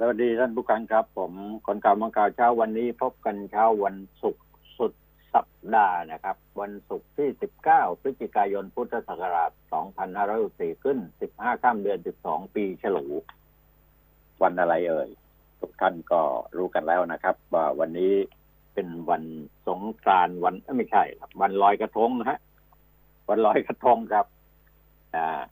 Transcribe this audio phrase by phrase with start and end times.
[0.00, 1.32] สวัสดีท่านผู้ฟังครับ ผม
[1.66, 4.46] คนข่าวมังข่าวเช้าวันนี้พบกันเช้าวันศุกร์
[4.78, 4.92] สุด
[5.34, 7.28] สัปดาห์นะครับ วันศุกร์ที่
[7.66, 9.50] 19 พฤศจิกายนพุทธศักราช
[10.16, 10.98] 2564 ขึ้น
[11.30, 13.06] 15 ข้ามเดือน 12 ปีฉลู
[14.42, 15.08] วันอะไรเอ่ย
[15.60, 16.20] ทุกท่านก็
[16.56, 18.12] รู้กันแล้วนะครับว่าวันนี้
[18.74, 19.22] เป็นวัน
[19.66, 22.38] สงกรานต์วันไม่ใช่ครับ วันลอยกระทงนะฮะ
[23.28, 24.26] วันลอยกระทงครับ
[25.16, 25.42] อ่า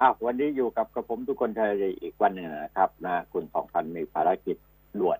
[0.00, 1.70] อ้าววันนี้อยู่กับกระผมทุกคนไทย
[2.02, 4.56] อีกวันหนึ่งนะครับ นะ คุณสองพันมีภารกิจ
[5.00, 5.18] ด่วน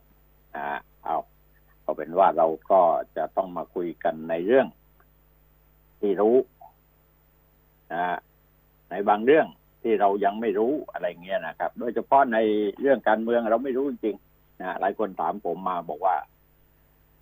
[0.54, 0.66] อ่า
[1.04, 1.16] เอา
[1.84, 2.80] ก็เป็นว่าเราก็
[3.16, 4.66] จะต้องมาคุยกันในเรื่อง
[6.00, 6.36] ที่รู้
[7.92, 8.18] นะ
[8.90, 9.46] ในบางเรื่อง
[9.82, 12.38] ที่เรายังไม่รู้อะไรเงี้ยนะครับ โดยเฉพาะใน
[12.80, 16.16] เรื่องการเมืองเราไม่รู้จริงๆนะหลายคนถามผมมาบอกว่า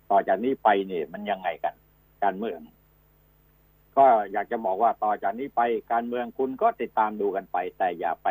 [0.09, 1.73] ต่อจากนี้ไปเนี่ยมันยังไงกัน
[2.23, 2.59] การเมือง
[3.97, 5.61] ก็อยากจะบอกว่าต่อจากนี้ไป
[5.91, 8.29] การเมืองคุณก็ติดตามดูกันไป แต่อย่าไป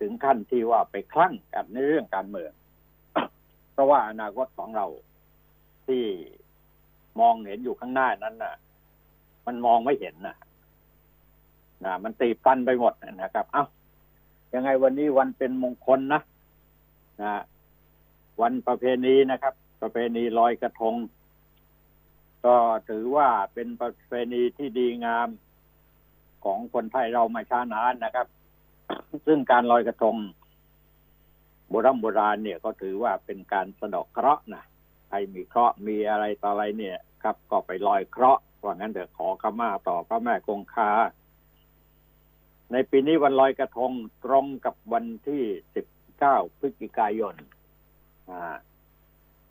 [0.00, 2.52] ถึงขั้นที่ว่าไปคลั่งกับในเรื่องการเมือง
[3.72, 4.86] เพราะว่าอนาคตของเรา
[5.86, 6.04] ที่
[7.20, 8.54] มองเห็นอยู่ข้างหน้านั้นน่ะ
[9.46, 10.36] มันมองไม่เห็นน่ะ
[11.84, 13.64] นะมันตีบตันไปหมดนะครับ เอ้า
[14.54, 16.20] ยังไงวันนี้วันเป็นมงคลนะ
[17.22, 17.42] นะ
[18.40, 20.94] วันประเพณีนะครับ ประเพณีลอยกระทง
[22.46, 22.56] ก็
[22.88, 25.28] ถือว่าเป็นประเพณีที่ดีงาม
[26.44, 28.26] ของคนไทยเรามาช้านานนะครับ
[29.26, 30.16] ซึ่งการลอยกระทง
[31.70, 34.64] โบราณโบราณเนี่ยก็ถือว่าเป็นการสะดอกเคราะห์นะ
[35.08, 40.90] ใครมีเคราะห์มีอะไรต่ออะไรเนี่ยครับ ก็ไปลอยเคราะห์เพราะงั้นเดี๋ยวขอขมาต่อพระแม่คงคา
[42.72, 43.92] ในปีนี้วันลอยกระทง
[44.24, 45.42] ตรงกับวันที่
[46.00, 47.34] 19พฤศจิกายน
[48.30, 48.56] อ่า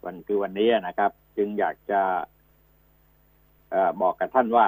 [0.05, 2.01] วันคือวันนี้นะครับ จึงอยากจะ
[4.01, 4.67] บอกกับท่านว่า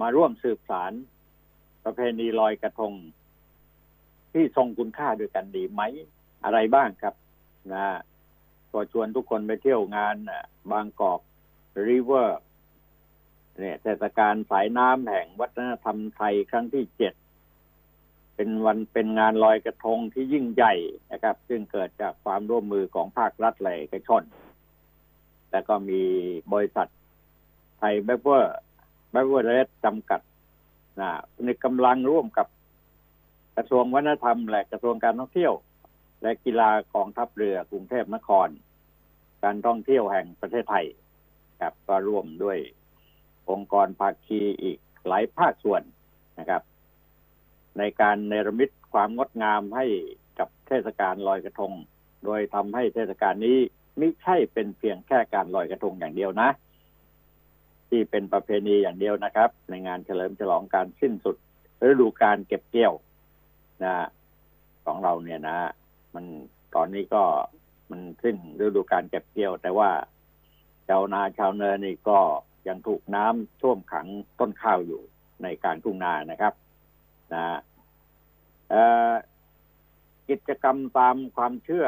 [0.00, 0.92] มาร่วมสืบสาร
[1.84, 2.92] ประเพณีลอยกระทง
[4.32, 5.82] ที่ทรงคุณค่าด้วยกันดีไหม
[6.44, 7.14] อะไรบ้างครับ
[7.72, 7.86] นะ
[8.72, 10.16] ก็ชวนทุกคนไปเที่ยวงาน
[10.70, 11.20] บางกอก
[11.88, 12.40] ริเวอร์
[13.58, 17.14] เนี่ยเทศกาลสายน้ำแห่งวัฒนธรรมไทยครั้งที่เจ็ด
[18.36, 20.74] เป็นวันเป็นงานลอยกระทงที่ยิ่งใหญ่
[21.12, 24.22] นะครับ ซึ่งเกิดจากความร่วมมือของภาครัฐและเอกชน
[25.52, 26.02] แล้วก็มี
[26.52, 26.88] บริษัท
[27.78, 28.56] ไทยเบเวอร์
[29.12, 30.20] เบเวอร์เรสจำกัด
[31.00, 31.10] นะ
[31.44, 32.46] ในกำลังร่วมกับ
[33.56, 35.52] กระทรวงวัฒนธรรม และกระทรวงการท่องเที่ยว
[36.22, 38.48] และกีฬากองทัพเรือกรุงเทพนคร
[39.42, 40.86] การท่องเที่ยวแห่งประเทศไทย
[41.62, 42.58] ครับก็ร่วมด้วย
[43.50, 45.82] องค์กรภาคีอีกหลายภาคส่วน
[46.38, 46.62] นะครับ
[47.78, 49.86] ในการเนรมิตความงดงามให้
[50.38, 51.72] กับเทศกาลลอยกระทง
[52.24, 53.58] โดยทำให้เทศกาลนี้
[54.00, 56.48] ม่ใช่เป็นเพียงแค่การลอยกระทงอย่างเดียวนะ
[57.88, 61.36] ที่เป็นประเพณีอย่างเดียวนะครับ ในงานเฉลิมฉลองการสิ้นสุด
[61.88, 62.94] ฤดูการเก็บเกี่ยว
[63.84, 63.94] นะ
[64.84, 65.58] ของเราเนี่ยนะ
[66.14, 66.24] มัน
[66.74, 67.22] ตอนนี้ก็
[67.90, 69.90] มันสิ้นฤดูการเก็บเกี่ยว แต่ว่า
[70.88, 72.18] ชาวนาชาวเนินนี่ก็
[72.68, 74.06] ยังถูกน้ำท่วมขัง
[74.38, 75.00] ต้นข้าวอยู่
[75.42, 76.54] ในการทุ่งนานะครับ
[77.32, 77.58] นะ
[80.28, 81.86] กิจกรรมตามความเชื่อ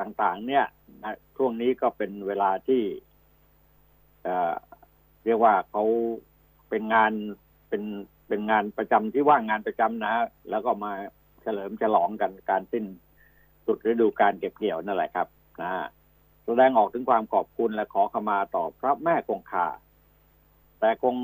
[0.00, 0.64] ต่างๆ เนี่ย
[1.02, 2.82] นะช่วงนี้ก็เป็นเวลาที่
[5.24, 5.84] เรียกว่าเขา
[6.68, 7.12] เป็นงาน
[7.68, 7.82] เป็น
[8.28, 10.14] เป็นงานประจำที่ว่างงานประจำนะ
[10.50, 10.92] แล้วก็มา
[11.42, 12.84] เฉลิมฉลองกันการสิ้น
[13.66, 15.28] สุดฤดูการเก็บเกี่ยวนั่นแหละครับ
[15.62, 15.70] นะ
[16.46, 19.66] แสดงออกถึงความขอบคุณและขอขมาต่อพระแม่คงคา
[20.80, 21.16] แต่คง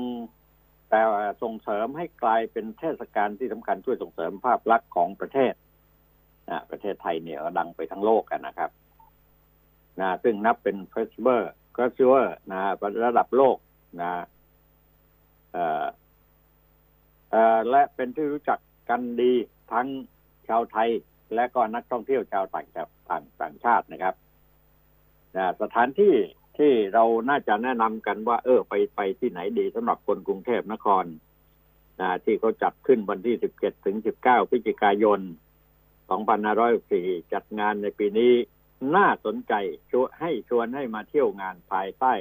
[0.89, 1.01] แต่
[1.43, 5.53] ส่งเสริมให้กลายเป็นเทศกาลที่สำคัญช่วยส่งเสริมภาพลักษณ์ของประเทศ
[6.49, 8.71] นะประเทศไทยเนี่ยดังไปทั้งโลกกันนะครับ
[9.99, 11.41] นะซึ่งนับเป็นเฟสติวัล
[11.73, 12.61] เฟสติวัลนะ
[13.05, 13.57] ระดับโลก
[14.01, 14.11] นะ
[15.51, 15.85] เอ่อ
[17.31, 18.59] เอ่อและเป็นที่รู้จัก
[18.89, 19.33] กันดี
[19.71, 19.87] ทั้ง
[20.47, 20.89] ชาวไทย
[21.35, 24.15] และก็นักท่องเที่ยวชาวต่างชาติต่างต่างชาตินะครับ
[25.35, 26.13] นะสถานที่
[26.57, 31.05] ที่เราน่าจะแนะนำกันว่า เออ ไปไปที่ไหนดีสำหรับคนกรุงเทพนคร
[32.01, 35.19] นะที่เขาจัดขึ้นวันที่17ถึง19พฤศจิกายน
[36.19, 38.33] 2564 จัดงานในปีนี้
[38.95, 39.53] น่าสนใจ
[39.91, 42.13] ชวนให้ชวนให้มาเที่ยวงานภายใต้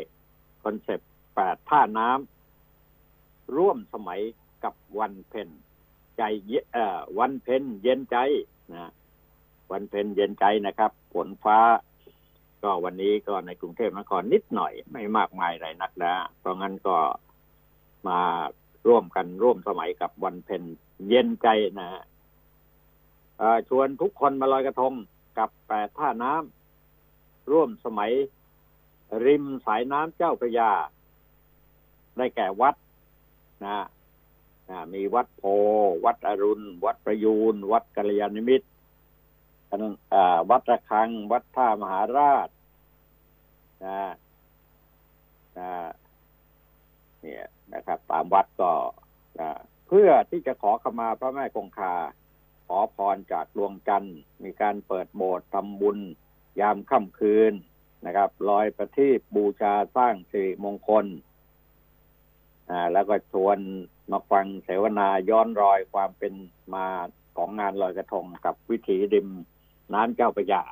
[0.63, 4.21] คอนเซปต์แปดท่าน้ำร่วมสมัย
[4.65, 5.49] กับวันเพ็ญ
[6.19, 6.23] ใจ
[6.73, 8.17] เอ่อวันเพ็ญเย็นใจ
[8.73, 8.91] นะ
[9.73, 11.59] วันเพ็ญเย็นใจนะครับฝนฟ้า
[12.63, 16.97] ก็วันนี้ก็ในกรุงเทพมหานครนิดหน่อย ไม่มากมายอะไรนักนะเพราะงั้นก็
[18.09, 18.21] มา
[18.89, 20.63] ร่วมกันร่วมสมัยกับวันเพ็ญ
[21.09, 21.49] เย็นใจ
[21.81, 21.89] นะ
[23.69, 24.93] ชวนทุกคนมาลอยกระทง
[25.39, 28.13] กับแปดท่าน้ำร่วมสมัย
[29.25, 30.71] ริมสายน้ำเจ้าพระยา
[32.17, 32.75] ได้แก่วัด
[33.65, 33.79] นะ
[34.71, 35.43] นะมีวัดโพ
[36.05, 38.69] วัดอรุณ วัดประยูน วัดกัลยาณมิตร
[40.51, 42.49] วัดระฆัง วัดท่ามหาราช
[43.85, 44.11] นะ
[45.59, 45.71] นะ
[47.21, 47.45] เนี่ย
[47.75, 48.73] นะครับ ตามวัดก็
[49.41, 49.51] นะ
[49.89, 51.95] เพื่อที่จะขอขมาพระแม่คงคา
[52.73, 55.99] ขอพรจากดวงจันทร์ มีการเปิดโบสถ์ทำบุญ
[56.61, 57.53] ยามค่ำคืน
[58.07, 61.07] นะครับลอยประทีปบูชาสร้างสิริมงคล
[62.71, 63.59] อ่าแล้วก็ชวน
[64.11, 66.35] มาฟังเสวนาย้อนรอยความเป็น
[66.75, 66.87] มา
[67.37, 69.29] ของงานลอยกระทงกับวิถีริม
[69.95, 70.63] น้ำเจ้าประยา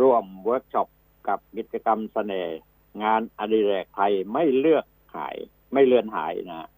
[0.00, 0.88] ร่วมเวิร์กช็อป
[1.28, 2.58] กับกิจกรรมเสน่ห์
[3.02, 4.84] งานอดิเรกไทยไม่เลือก
[5.16, 5.36] หาย
[5.72, 6.68] ไม่เลือนหายนะ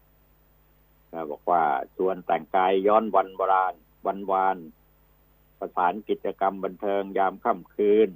[1.14, 1.64] นะบอกว่า
[1.96, 3.75] ชวนแต่งกายย้อนวันโบราณ
[4.06, 4.56] วันวาน
[5.58, 8.08] ประสานกิจกรรมบันเทิงยามค่ำคืน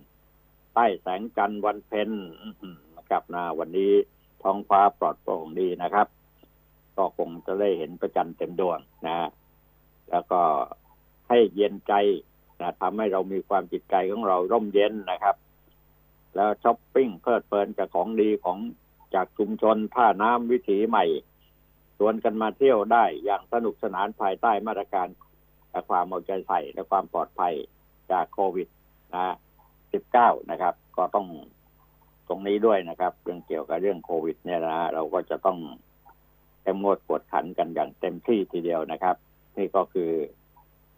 [0.75, 2.11] ใต้แสงจันทร์วันเพ็ญ
[2.97, 3.93] นะครับนะวันนี้
[4.43, 6.09] ท้องฟ้าปลอดโปร่งดีนะครับ
[6.97, 9.29] ก็คงจะได้เห็นพระจันทร์เต็มดวงนะฮะ
[10.11, 10.41] แล้วก็
[11.29, 11.95] ให้เย็นใจ
[12.61, 15.37] นะทำให้เรามีความจิตใจของเราร่มเย็นนะครับ
[16.35, 18.59] แล้วช้อปปิ้งเพลิดเพลินกับของดีของ
[19.15, 21.05] จากชุมชนท่าน้ำวิถีใหม่
[21.99, 25.09] ชวนกันมาเที่ยวได้อย่างสนุกสนานภายใต้มาตรการ
[25.89, 27.55] ความเอาใจใส่และความปลอดภัย
[28.13, 28.69] จากโควิด
[29.15, 29.35] นะ
[29.91, 31.27] 19นะครับ ก็ต้อง
[32.29, 35.59] ตรงนี้ด้วยนะครับ เรื่องเกี่ยวกับเรื่องโควิด เนี่ยนะเราก็จะต้อง
[36.63, 39.17] เข้มงวดกวดขันกันอย่างเต็มที่ทีเดียวนะครับ
[39.57, 40.11] นี่ก็คือ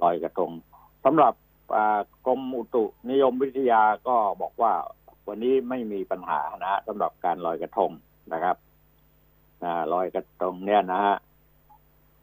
[0.03, 0.51] ลอยกระทง
[1.05, 1.35] สำหรับ
[2.27, 4.73] กรมอุตุนิยมวิทยาก็บอกว่า
[5.29, 7.91] วันนี้ไม่มีปัญหานะสำหรับการลอยกระทง
[8.33, 8.57] นะครับ
[9.93, 11.17] ลอยกระทงเนี่ยนะฮะ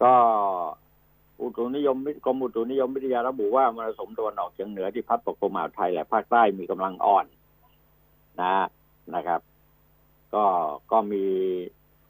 [0.03, 0.13] ก็
[1.41, 7.25] อุตุนิยมกรมอุตุนิยมวิทยาระบุว่ามรสุมตะวันออกเฉียงเหนือที่พัดปกคลุมอ่าวไทยและภาคใต้มีกำลังอ่อน
[8.41, 8.55] นะ
[9.15, 9.41] นะครับ
[10.33, 10.45] ก็
[10.91, 11.23] ก็มี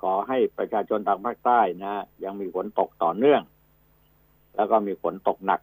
[0.02, 3.42] ขอให้ประชาชนทางภาคใต้นะ ยังมีฝนตกต่อเนื่อง
[4.56, 5.62] แล้วก็มีฝนตกหนัก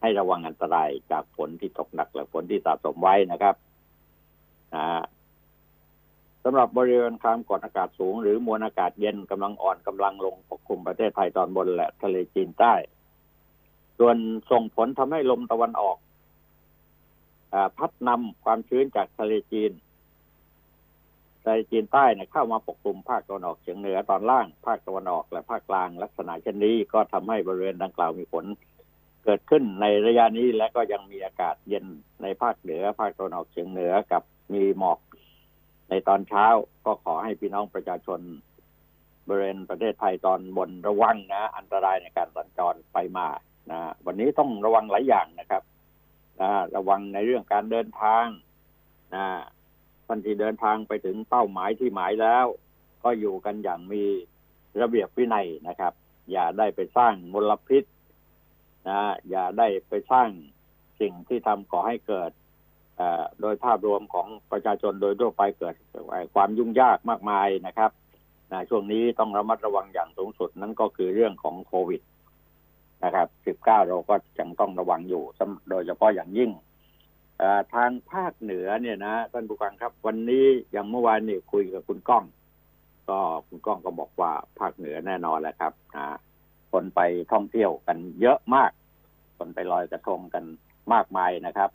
[0.00, 3.54] ให้ระวังอันตรายจากฝนที่ตกหนักและฝนที่สะสมไว้นะครับ
[4.74, 12.74] นะำหรับบริเวณความกดอากาศสูง หรือมวลอากาศเย็นกำลังอ่อนกำลังลงปกคลุมประเทศไทยตอนบนและทะเลจีนใต้
[13.98, 14.16] ส่วน
[14.50, 15.96] ส่งผลทำให้ลมตะวันออก
[17.54, 19.72] อพัดนำความชื้นจากทะเลจีน
[21.44, 28.44] ทะเลจีนใต้เนี่ยเข้ามาปกคลุมภาคตะวันออกเฉียงเหนือตอนล่าง ภาคตะวันออกและภาคกลางลักษณะเช่นนี้ก็ทำให้บริเวณดังกล่าวมีฝน
[29.24, 31.84] เกิดขึ้นในระยะนี้และก็ยังมีอากาศเย็น
[32.22, 34.22] ในภาคเหนือ ภาคตะวันออกเฉียงเหนือกับ
[34.54, 34.98] มีหมอก
[35.90, 36.46] ในตอนเช้า
[36.86, 38.20] ก็ขอให้พี่น้องประชาชน
[39.28, 43.26] บริเวณประเทศไทยตอนบนระวังนะ อันตรายในการสัญจรไปมา
[43.70, 45.62] นะวันนี้ต้องระวังหลายอย่างนะครับ
[46.40, 48.26] นะระวังในเรื่องการเดินทาง
[49.14, 49.26] นะ
[50.06, 52.46] ท่านที่เดินทางไปถึงเป้าหมายที่หมายแล้ว
[53.04, 54.04] ก็อยู่กันอย่างมี
[54.80, 55.92] ระเบียบวินัยนะครับ
[56.30, 57.84] อย่าได้ไปสร้างมลพิษ
[58.88, 59.00] นะ
[59.30, 60.28] อย่าได้ไปสร้าง
[61.00, 62.30] สิ่งที่ทำก่อให้เกิด
[63.40, 65.74] โดยภาพรวมของประชาชนโดยทั่วไปเกิด
[66.34, 67.90] ความยุ่งยากมากมายนะครับ
[68.52, 72.02] นะช่วงนี้ต้องระมัดระวังอย่างสูงสุดนั่นก็คือเรื่องของโควิด
[73.04, 73.24] นะครั
[73.54, 75.22] บ 19 เราก็ยังต้องระวังอยู่
[75.70, 76.50] โดยเฉพาะอย่างยิ่ง
[77.74, 82.24] ทางภาคเหนือเนี่ยนะท่านผู้ฟังครับ วันนี้อย่างเมื่อวานนี่คุยกับคุณก้อง
[83.10, 83.18] ก็
[83.48, 86.06] คุณก้องก็บอกว่าภาคเหนือแน่นอนแหละครับนะ
[86.72, 87.00] คนไป
[87.32, 88.70] ท่องเที่ยวกันเยอะมาก
[89.38, 90.44] คนไปลอยกระทงกัน
[90.92, 91.70] มากมายนะครับ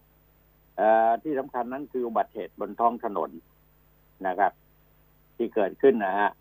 [1.23, 3.29] ที่สำคัญนั้นคืออุบัติเหตุบนท้องถนน
[4.27, 4.51] นะครับ
[5.37, 6.31] ที่เกิดขึ้นนะฮะ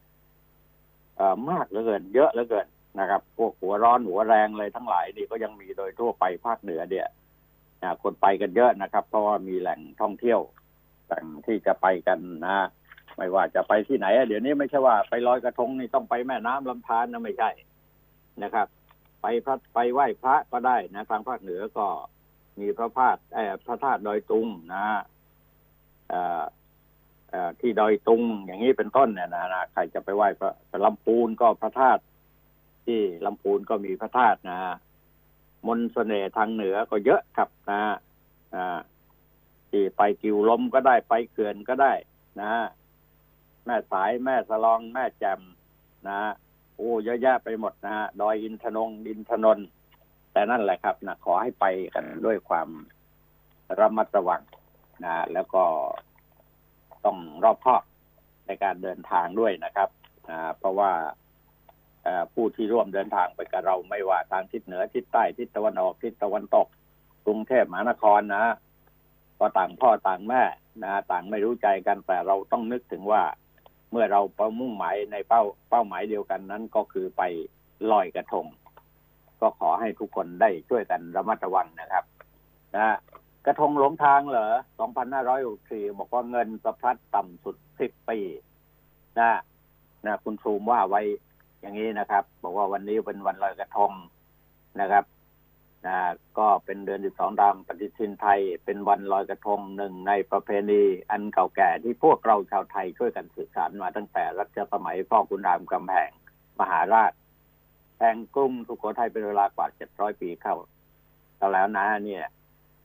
[1.51, 2.67] มากเหลือเกิน เยอะเหลือเกิน
[3.01, 7.09] นะครับ พวกหัวร้อนหัวแรงเลยทั้งหลายนี่ก็ยังมีโดยทั่วไปภาคเหนือเนี่ย
[7.83, 10.41] นะคนไปกันเยอะนะครับ เพราะว่ามีแหล่งท่องเที่ยว
[11.07, 12.67] แหล่งที่จะไปกันนะ
[13.17, 17.51] ไม่ว่าจะไปที่ไหนเดี๋ยวนี้ไม่ใช่ว่าไปลอยกระทงนี่ต้องไปแม่น้ำลำธารนะไม่ใช่
[18.43, 18.67] นะครับ
[19.23, 21.87] ไปพระไปไหว้พระก็ได้นะทางภาคเหนือก็
[22.61, 24.87] มีพระธาตุเออพระธาตุดอยตุงนะ
[26.09, 26.43] เอ่อ
[27.31, 30.29] เอ่อที่ดอยตุงอย่างนี้เป็นต้นเนี่ยนะนะใครจะไปไหว้
[30.71, 32.03] พระลำพูนก็พระธาตุ
[32.87, 34.75] ที่ลำพูนก็มีพระธาตุนะฮะ
[35.67, 37.95] มนต์เสน่ห์ทางเหนือก็เยอะครับนะฮะ
[38.55, 38.79] อ่า
[39.71, 41.93] ที่ไปกิวลมก็ได้ไปเขื่อนก็ได้
[42.41, 42.65] นะฮะ
[43.65, 45.41] แม่สายแม่สลองแม่แจ่ม
[46.09, 46.31] นะฮะ
[46.77, 49.67] โอ้เยอะแยะไปหมดนะฮะดอยอินทนงอินทนนท์
[50.33, 52.69] แต่นั่นแหละครับนะขอให้ไปกันด้วยความ
[53.81, 54.43] ระมัดระวัง
[55.05, 55.65] นะแล้วก็
[57.05, 57.83] ต้องรอบคอบ
[58.47, 59.89] ในการเดินทางด้วยนะครับ
[60.29, 60.93] อ่าเพราะว่า
[62.03, 66.67] เอ่อผู้ที่ร่วมเดินทางไปกับเราไม่ว่าทางทิศเหนือทิศใต้ทิศตะวันออกทิศตะวันตก
[67.27, 68.45] กรุงเทพมหานครนะ
[69.39, 70.43] ก็ต่างพ่อต่างแม่
[70.85, 73.23] นะต่างไม่รู้ใจกันแต่เราต้องนึกถึงว่า
[73.91, 77.23] เมื่อเราเป้ามุ่งหมายในเป้าเป้าหมายเดียวกันนั้นก็คือไป
[77.91, 78.47] ลอยกระทง
[79.43, 82.05] ก็ขอให้ทุกคนได้ช่วยกันระมัดระวังนะครับ
[82.77, 82.97] นะ
[83.47, 84.53] กระทงหลงทางเหรอ
[85.25, 88.19] 2,564 บอกว่าเงินสะพัดต่ำสุด 10 ปี
[89.19, 89.33] นะ
[90.07, 91.03] นะคุณชูมว่าไว้
[91.61, 93.93] อย่างนี้นะครับ บอกว่าวันนี้เป็นวันลอยกระทง
[94.81, 95.05] นะครับ
[95.87, 95.97] นะ
[96.39, 106.11] ก็เป็นเดือนที่สองตามปฏิทินไทย เป็นวันลอยกระทงหนึ่งในประเพณีอันเก่าแก่ที่พวกเราชาวไทยช่วยกันสืบสานมาตั้งแต่รัชสมัยพ่อคุณรามกำแพง
[106.61, 107.13] มหาราช
[108.03, 110.57] แห่งกรุงสุโขทัยเป็นเวลากว่า700ปีเข้า
[111.53, 112.25] แล้วนะเนี่ย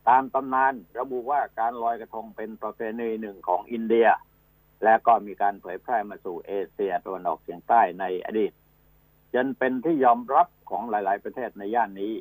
[0.07, 4.07] ตามตำนานระบุว่าการลอยกระทงเป็นประเพณีหนึ่งของอินเดีย
[4.83, 8.51] และก็มีการเผยแพร่มาสู่เอเชียตะวันออกเฉียงใต้ในอดีต
[9.33, 12.13] จนเป็นที่ยอมรับของหลาย ๆ ประเทศในย่านนี้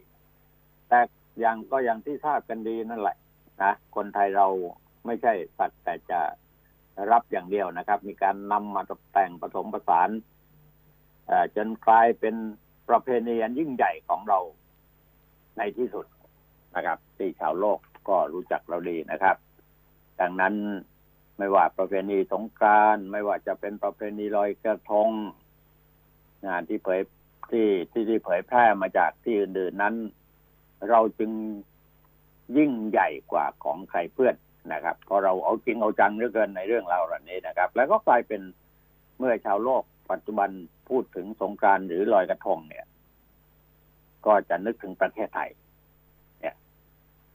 [0.89, 1.01] แต่
[1.41, 3.17] อย่างก็อย่างที่ทราบกันดีนั่นแหละ
[3.63, 4.47] นะคนไทยเรา
[5.07, 6.21] ไม่ใช่สักแต่จะ
[7.13, 10.11] รับอย่างเดียวนะครับ มีการนำมาตกแต่งผสมผสาน
[11.57, 12.37] จนกลายเป็น
[12.89, 14.39] ประเพณีอันยิ่งใหญ่ของเรา
[15.59, 16.07] ในที่สุด
[16.77, 17.79] นะครับที่ชาวโลก
[18.09, 19.37] ก็รู้จักเราดีนะครับ
[20.21, 20.55] ดังนั้น
[21.39, 25.11] ไม่ว่าประเพณีสงกรานต์ไม่ว่าจะเป็นประเพณีลอยกระทง
[26.47, 27.01] งานที่เผย
[27.51, 29.95] ที่ที่ที่เผยแพร่มาจากที่อื่นๆนั้น
[30.91, 31.31] เราจึง
[32.57, 34.37] ยิ่งใหญ่กว่าของใครเพื่อน
[34.73, 38.41] นะครับเพราะเราเอาจริงเอาจังเหลือเกินในเรื่องราวเหล่านี้นะครับ แล้วก็กลายเป็น
[39.19, 39.83] เมื่อชาวโลก
[40.13, 40.51] ปัจจุบัน
[40.89, 42.87] พูดถึงสงกรานต์หรือลอยกระทงเนี่ย
[44.27, 45.51] ก็จะนึกถึงประเทศไทย
[46.41, 46.55] เนี่ย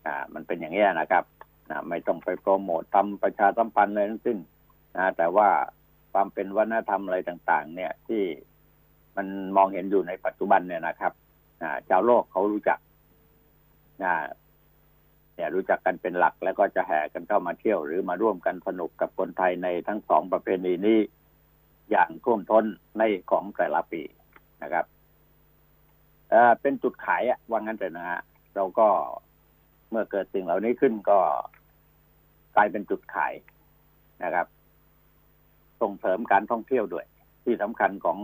[0.05, 1.23] อ่า มันเป็นอย่างนี้นะครับ
[1.69, 4.37] นะไม่ต้องไปโปรโมททำประชาสัมพันธ์เลยทั้งสิ้น
[4.97, 5.49] นะแต่ว่า
[6.13, 8.23] ความเป็นวัฒนธรรมอะไรต่าง ๆ เนี่ยที่
[9.17, 11.13] มันมองเห็นอยู่ในปัจจุบันเนี่ยนะครับ
[11.61, 12.79] อ่าชาวโลกเขารู้จัก
[14.03, 14.13] นะ
[15.35, 20.99] เนี่ยรู้จักกันเป็นหลักแล้วก็จะแห่กันเข้ามาเที่ยว หรือมาร่วมกันสนุกกับคนไทยในทั้งสองประเพณีนี้
[21.91, 22.65] อย่างท่วมท้น
[22.97, 24.01] ในของแต่ละปี
[24.63, 24.85] นะครับ
[26.29, 28.21] เอ่อเป็นจุดขายอะว่างั้นเลยนะฮะ
[28.55, 28.87] เราก็
[29.89, 31.19] เมื่อเกิดสิ่งเหล่านี้ขึ้นก็
[32.55, 33.33] กลายเป็นจุดขาย
[34.23, 34.47] นะครับ
[35.81, 37.05] ส่งเสริมการท่องเที่ยวด้วย
[37.43, 38.17] ที่สำคัญของ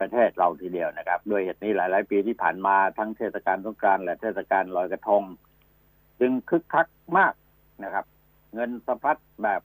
[0.00, 5.22] ประเทศเราทีเดียวนะครับ ด้วยเหตุนี้หลาย ๆ ปีที่ผ่านมาทั้งเทศกาลสงกรานต์และเทศกาลลอยกระทง
[6.20, 6.86] จึงคึกคัก
[7.18, 7.34] มาก
[7.84, 8.06] นะครับ
[8.54, 9.62] เงินสะพัดแบบ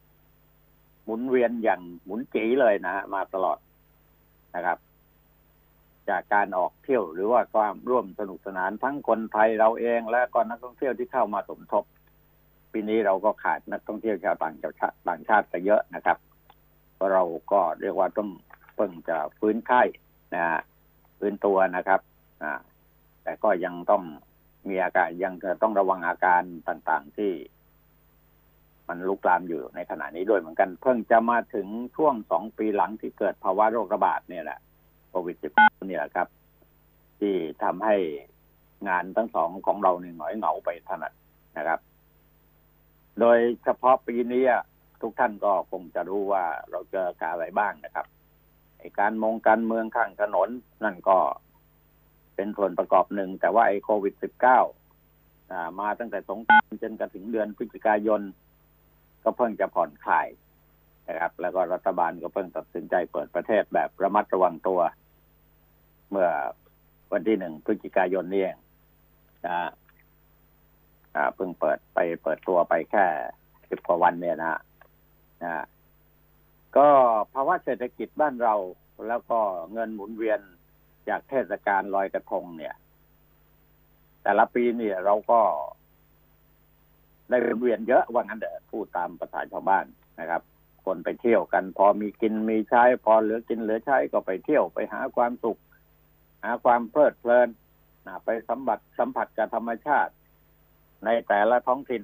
[1.03, 3.58] หมุนเวียนอย่างหมุนจีเลยนะฮะมาตลอด
[4.55, 4.77] นะครับ
[6.10, 11.84] จากการออกเที่ยวหรือว่าความร่วมสนุกสนานทั้งคนไทยเราเองและก็นักท่องเที่ยวที่เข้ามาสมทบ
[12.72, 16.17] ปีนี้เราก็ขาดนักท่องเที่ยวชาวต่างชาติต่างชาติไปเยอะนะครับ
[17.12, 18.29] เราก็เรียกว่าต้อง
[18.75, 19.81] เพิ่งจะฟื้นไข้
[20.36, 20.62] นะฮะ
[21.17, 22.01] ฟื้นตัวนะครับ
[22.43, 22.53] อ่า
[23.24, 24.03] แต่ก็ยังต้อง
[24.70, 27.31] มีอาการยังจะต้องระวังอาการต่างๆที่
[28.91, 34.60] มันลุกลามอยู่ในขณะนี้ด้วยเหมือนกัน เพิ่งจะมาถึงช่วงสองปีหลังที่เกิดภาวะโรคระบาดเนี่ยแหละ
[35.10, 36.27] โควิด -19 เนี่ยแหละครับ
[37.19, 37.33] ที่
[37.63, 37.95] ทำให้
[38.88, 41.13] งานทั้งสองของเราเนี่ยหงอยเหงาไปถนัด
[41.57, 41.79] นะครับ
[43.19, 44.43] โดยเฉพาะปีนี้
[45.01, 48.05] ทุกท่านก็คงจะรู้ว่าเราเจอการอะไรบ้างนะครับ
[48.79, 50.50] ไอการมงการเมืองข้างถนน
[50.83, 51.17] นั่นก็
[52.36, 54.15] เป็นส่วนประกอบหนึ่ง แต่ว่าไอโควิด
[55.00, 58.21] -19 มาตั้งแต่สงกรานต์จนกระถึงเดือนพฤศจิกายน
[59.24, 60.28] ก็เพิ่งจะผ่อนคลาย
[61.08, 64.80] นะครับ แล้วก็รัฐบาลก็เพิ่งตัดสินใจเปิดประเทศแบบระมัดระวังตัว
[66.10, 66.30] เมื่อ
[67.12, 68.58] วันที่หนึ่งพฤศจิกายนนี่เอง
[69.48, 69.70] นะ
[71.16, 73.06] อ่าเพิ่งเปิดไปเปิดตัวไปแค่
[73.70, 74.60] สิบกว่าวันเนี่ยนะ
[75.44, 75.66] นะ
[76.78, 76.88] ก็
[77.34, 78.56] ภาวะเศรษฐกิจบ้านเรา
[79.08, 79.40] แล้วก็
[79.74, 80.40] เงินหมุนเวียน
[81.10, 82.75] จากเทศกาลลอยกระทงเนี่ย
[84.24, 85.42] แต่ละปีเนี่ยเราก็
[87.32, 89.86] ได้หมุนเวียนเยอะว่างั้นเด้อพูดตามภาษาชาวบ้าน
[90.20, 90.42] นะครับ
[90.86, 95.60] คนไปเที่ยวกัน พอมีกินมีใช้พอเหลือกินเหลือใช้ก็ไปเที่ยวไปหาความสุข
[96.44, 97.50] หาความเพลิดเพลิน
[98.06, 100.12] นะไปสัมผัสสัมผัสกับธรรมชาติ
[101.06, 102.04] ในแต่ละท้องถิ่น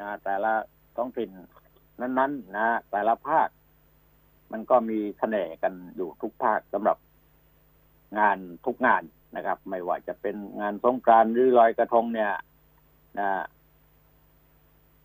[0.00, 0.52] นะแต่ละ
[0.96, 1.30] ท้องถิ่น
[2.00, 3.48] นั้นๆนะแต่ละภาค
[4.52, 6.96] มันก็มีเสน่ห์กันอยู่ทุกภาคสำหรับ
[8.18, 9.02] งานทุกงาน
[9.36, 12.32] นะครับ ไม่ว่าจะเป็นงานสงกรานต์หรือลอยกระทงเนี่ย
[13.18, 13.28] นะ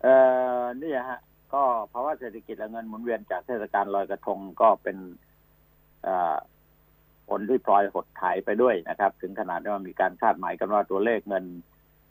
[0.02, 0.14] เอ่
[0.62, 1.20] อนี่ฮะ
[1.52, 4.96] ก็ภาวะเศรษฐกิจและเงินหมุนเวียนจากเทศกาลลอยกระทงก็เป็น
[7.28, 11.44] ผลที่พลอยหดหายไปด้วยนะครับ ถึงขนาดที่ว่ามีการคาดหมายกันว่าตัวเลขเงิน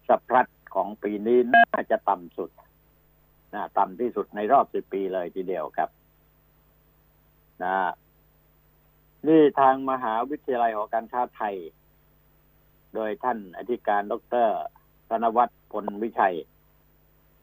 [0.08, 2.50] สะพัดของปีนี้น่าจะต่ำสุด
[3.54, 5.90] นะต่ำที่สุดในรอบสิบปีเลยทีเดียวครับ
[7.64, 7.76] นะ
[9.28, 11.56] นี่ทางมหาวิทยาลัยหอการค้าไทย
[12.96, 14.14] โดยท่านอธิการด
[14.46, 14.48] ร
[15.10, 16.36] ธนวัฒน์พลวิชัย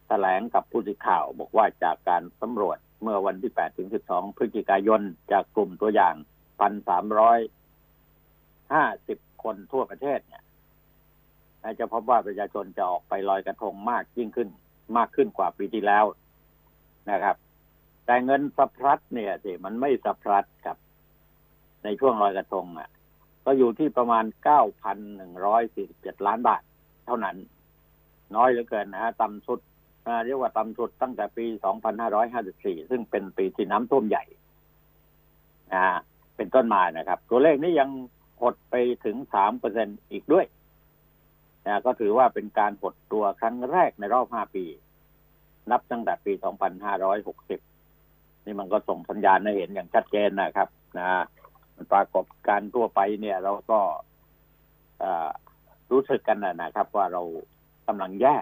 [0.09, 6.15] แถลงกับผู้สื่อข่าวบอกว่าจากการสำรวจเมื่อวันที่ 8 ถึง 12 พฤศจิกายน จากกลุ่มตัวอย่าง
[8.59, 10.43] 1,350 คนทั่วประเทศเนี่ย
[11.79, 14.49] จะพบว่าประชาชนจะออกไปลอยกระทงมากยิ่งขึ้น
[14.97, 16.05] มากขึ้นกว่าปีที่แล้ว
[17.11, 17.37] นะครับ
[18.07, 20.79] แต่เงินสะพัดเนี่ยสิมันไม่สะพัดครับ
[21.85, 22.91] ในช่วงลอยกระทงอะ
[23.45, 26.63] ก็อยู่ที่ประมาณเก้าพันหนึ่งร้อยสี่สิบเจ็ดล้านบาท
[27.07, 27.37] เท่านั้น
[28.37, 29.61] น้อยเหลือเกินนะฮะต่ำสุด
[30.27, 31.47] เรียกว่าต่ำสุดตั้งแต่ปี
[32.19, 34.25] 2554 ซึ่งเป็นปีที่น้ำท่วมใหญ่
[35.75, 35.85] นะ
[36.37, 37.91] เป็นต้นมานะครับ ตัวเลขนี้ยัง
[38.41, 40.47] หดไปถึง3เปอร์เซ็นอีกด้วย
[41.67, 44.65] นะก็ถือว่าเป็นการหดตัวครั้งแรกในรอบ 5 ปี
[45.71, 46.33] นับตั้งแต่ปี
[47.65, 51.09] 2560 นี่มันก็ส่งสัญญาณให้เห็นอย่างชัดเจนนะครับ นะ
[51.93, 53.81] ปรากฏการทั่วไปเนี่ยเราก็
[55.91, 57.23] รู้สึกกันนะครับ ว่าเรา
[57.87, 58.37] กำลังแย่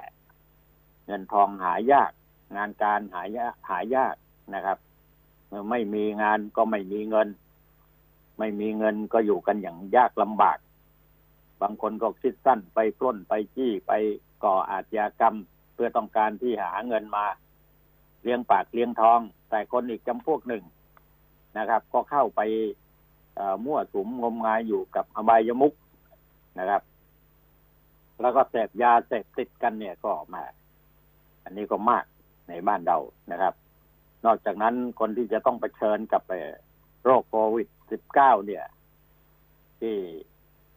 [1.07, 2.11] เงินทองหายาก
[2.57, 4.15] งานการหายากหายาก
[4.55, 4.79] นะครับ
[5.49, 7.29] เมื่อไม่มีงานก็ไม่มีเงิน
[8.39, 10.59] ไม่มีเงินก็อยู่กันอย่างยากลำบาก
[11.63, 13.93] บางคนก็คิดสั้นไปปล้นไปจี้ไป
[14.45, 15.35] ก่ออาชญากรรม
[15.75, 17.27] เพื่อต้องการที่หาเงินมา
[18.23, 19.21] เลี้ยงปากเลี้ยงทอง
[19.51, 20.65] แต่คนอีกจำพวกหนึ่ง
[21.59, 22.41] นะครับ ก็เข้าไป
[23.65, 25.73] มั่วสุมงมงายอยู่กับอบายมุก
[26.59, 26.83] นะครับ
[28.21, 30.43] แล้วก็เสพยาเสพติดกันเนี่ยก็มา
[31.45, 32.05] อันนี้ก็มาก
[32.49, 32.99] ในบ้านเรา
[33.33, 33.55] นะครับ
[34.27, 36.23] นอกจากนั้นคนที่จะต้องเผชิญกับ
[37.05, 37.69] โรคโควิด
[38.09, 38.65] -19 เนี่ย
[39.81, 39.97] ที่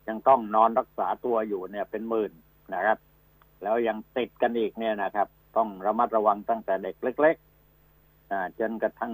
[0.07, 2.31] ยังต้องนอนรักษาตัวอยู่เนี่ยเป็นหมื่น
[2.73, 2.97] นะครับ
[3.63, 9.13] แล้วยังติดกันอีกเนี่ยนะครับ ต้องระมัดระวังตั้งแต่เด็กเล็กๆจนกระทั่ง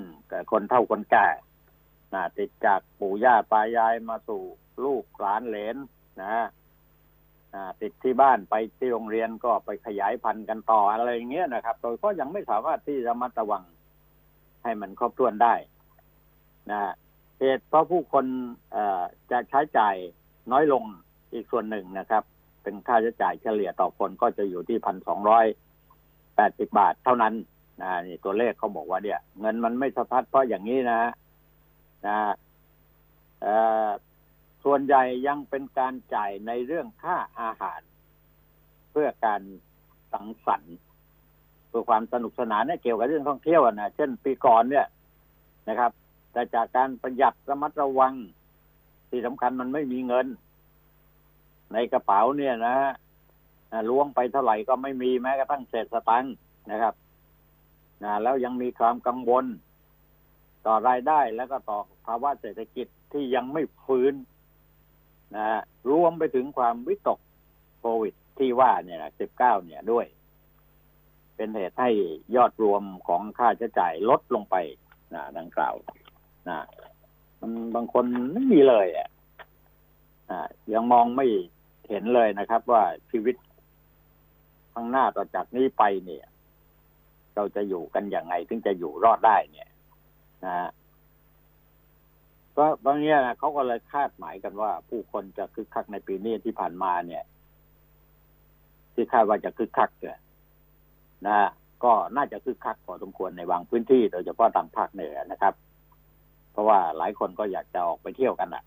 [0.52, 1.28] คนเฒ่าคนแก่
[2.38, 4.44] ติดจากปู่ย่าตายายมาสู่
[4.84, 5.76] ลูกหลานเหลน
[6.22, 6.48] นะ
[7.82, 13.64] ติดที่บ้านไปที่โรงเรียนก็ไปขยายพันธุ์กันต่ออะไรอย่างเงี้ยนะครับโดยก็ยังไม่สามารถที่จะมัดระวัง
[14.64, 15.54] ให้มันครอบถ้วนได้
[16.72, 16.80] นะ
[17.40, 18.26] เหตุเพราะผู้คน
[19.32, 19.96] จะใช้จ่าย
[20.52, 20.84] น้อยลง
[21.34, 22.24] อีกส่วนหนึ่งนะครับ
[22.64, 25.46] เป็นค่าใช้จ่ายเฉลี่ยต่อคนก็จะอยู่ที่พันสองร้อย
[26.36, 27.34] แปดสิบบาทเท่านั้น
[27.82, 31.02] นะนี่ตัวเลขเขาบอกว่าเนี่ย เงินมันไม่สะพัดเพราะอย่างนี้นะ
[32.08, 32.18] นะ
[34.64, 37.82] ส่วนใหญ่ยังเป็นการจ่ายในเรื่องค่าอาหาร
[38.92, 39.42] เพื่อการ
[40.14, 40.76] สังสรรค์
[41.68, 44.86] เพื่อความสนุกสนานเนี่ยเกี่ยวกับเรื่องท่องเที่ยวนะเช่นปีก่อนเนี่ย
[45.70, 45.92] นะครับ
[46.32, 48.14] แต่จากการประหยัดระมัดระวัง
[49.10, 50.28] ที่สำคัญมันไม่มีเงิน
[51.74, 52.76] ในกระเป๋าเนี่ยนะ
[53.90, 56.36] ล้วงไปเท่าไหร่ก็ไม่มีแม้กระทั่งเศษสตังค์
[56.72, 56.94] นะครับ
[58.04, 59.46] นะแล้วยังมีความกังวล
[60.66, 64.14] ต่อรายได้แล้วก็ต่อภาวะเศรษฐกิจที่ยังไม่ฟื้น
[65.36, 67.20] นะรวมไปถึงความวิตก
[67.80, 70.06] โควิดที่ว่าเนี่ยสิบเก้าเนี่ยด้วย
[71.36, 71.90] เป็นเหตุให้
[72.36, 74.56] ยอดรวมของค่าใช้จ่ายลดลงไป
[75.14, 75.76] นะดังกล่าว
[76.50, 76.60] นะ
[77.40, 79.10] มันบางคนไม่มีเลยอะ
[80.74, 81.28] ยังมองไม่
[81.90, 83.36] เห็นเลยนะครับ ว่าชีวิต
[84.74, 86.26] ข้างหน้าต่อจากนี้ไปเนี่ย
[87.36, 89.70] เราจะอยู่กันอย่างไงถึงจะอยู่รอดได้เนี่ย
[90.46, 90.70] นะ
[92.58, 97.24] ก็บางเนี่ยเขาก็เลยคาดหมายกันว่า ผู้คนจะคึกคักในปีนี้ที่ผ่านมาเนี่ย
[98.94, 100.18] ที่คาดว่าจะคึกคักเนี่ย
[101.28, 101.50] นะ
[101.84, 105.54] ก็น่าจะคึกคักพอสมควรในบางพื้นที่โดยเฉพาะทางภาคเหนือนะครับ
[106.52, 108.64] เพราะว่าหลายคนก็อยากจะออกไปเที่ยวกันอะ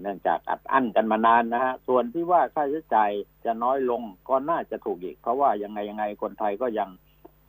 [0.00, 3.10] เนื่องจากอัดอั้นกันมานานนะฮะ ส่วนที่ว่าค่าใช้จ่าย
[3.44, 6.88] จะน้อยลงก็น่าจะถูกอีก เพราะว่ายังไงยังไงคนไทยก็ยัง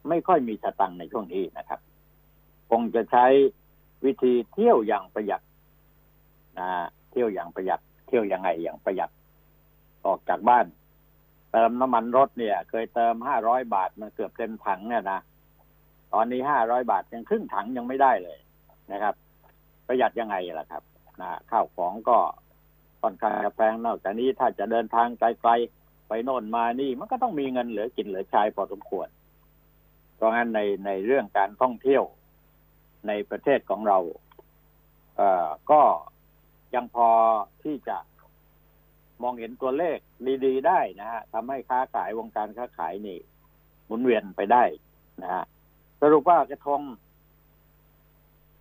[0.09, 1.79] ไม่ค่อยมีสตังค์ในช่วงนี้นะครับ
[2.71, 3.25] คงจะใช้
[4.05, 5.41] วิธีเที่ยวอย่างประหยัด
[6.59, 6.69] นะ
[7.11, 9.09] เที่ยวอย่างประหยัด เที่ยวยังไงอย่างประหยัด
[10.05, 10.65] ออกจากบ้าน
[11.51, 15.19] เติมน้ำมันรถเนี่ย เคยเติมห้าร้อยบาทมันเกือบเต็มถังเนี่ยนะ
[16.13, 18.39] ตอนนี้ห้าร้อยบาทยังครึ่งถังยังไม่ได้เลย
[18.91, 19.15] นะครับ
[19.87, 20.83] ประหยัดยังไงล่ะครับ
[21.21, 22.17] นะข้าวของก็
[23.01, 29.07] ค่อนข้างแพงนอกจากนี้ถ้าจะเดินทางไกลๆไปโน่นมานี่ มันก็ต้องมีเงินเหลือกินเหลือใช้พอสมควร
[30.15, 32.03] เพราะงั้นในในเรื่องการท่องเที่ยว
[33.07, 33.97] ในประเทศของเรา
[35.17, 35.81] เอ่อก็
[36.75, 37.09] ยังพอ
[37.63, 37.97] ที่จะ
[39.23, 39.97] มองเห็นตัวเลข
[40.45, 43.19] ดีๆได้นะฮะทำให้ค้าขายวงการค้าขายนี่
[43.85, 44.63] หมุนเวียนไปได้
[45.21, 45.43] นะฮะ
[46.01, 46.81] สรุปว่ากระทง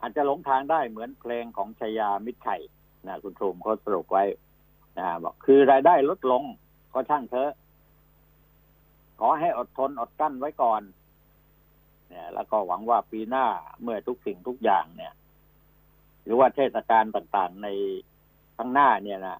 [0.01, 2.57] อาจจะหลงทางได้เหมือนเพลงของชายามิตรไข่
[3.07, 4.25] นะคุณทูมเขาสรุปไว้
[4.99, 6.43] นะบอกคือรายได้ลดลง
[6.93, 7.51] ก็ช่างเถอะ
[9.21, 10.83] ขอให้อดทนอดกั้นไว้ก่อน
[12.15, 13.47] เนี่ย แล้วก็หวังว่าปีหน้า
[13.83, 15.13] เมื่อทุกสิ่งทุกอย่างเนี่ย
[16.25, 17.69] หรือว่าเทศกาลต่างๆใน
[18.57, 19.39] ข้างหน้าเนี่ยนะ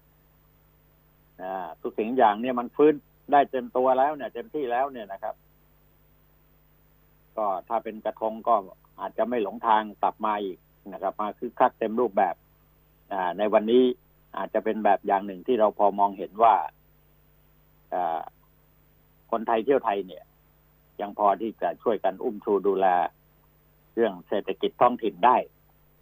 [1.81, 2.93] ทุกสิ่งอย่างเนี่ยมันฟื้น
[3.31, 5.35] ได้เต็มตัวแล้วเนี่ย เต็มที่แล้วเนี่ยนะครับ
[7.37, 8.55] ก็ถ้าเป็นกระทงก็
[8.99, 10.57] อาจจะไม่หลงทางกลับมาอีก
[10.93, 12.35] นะครับ มาคือคักเต็มรูปแบบ
[13.37, 13.83] ในวันนี้
[14.37, 16.55] อาจจะเป็นแบบอย่างหนึ่งที่เราพอมองเห็นว่า
[17.93, 17.95] อ
[19.31, 20.23] คนไทยเที่ยวไทยเนี่ย
[21.01, 22.87] ยังพอที่จะช่วยกันอุ้มชูดูแล
[23.93, 25.37] เรื่องเศรษฐกิจท้องถิ่นได้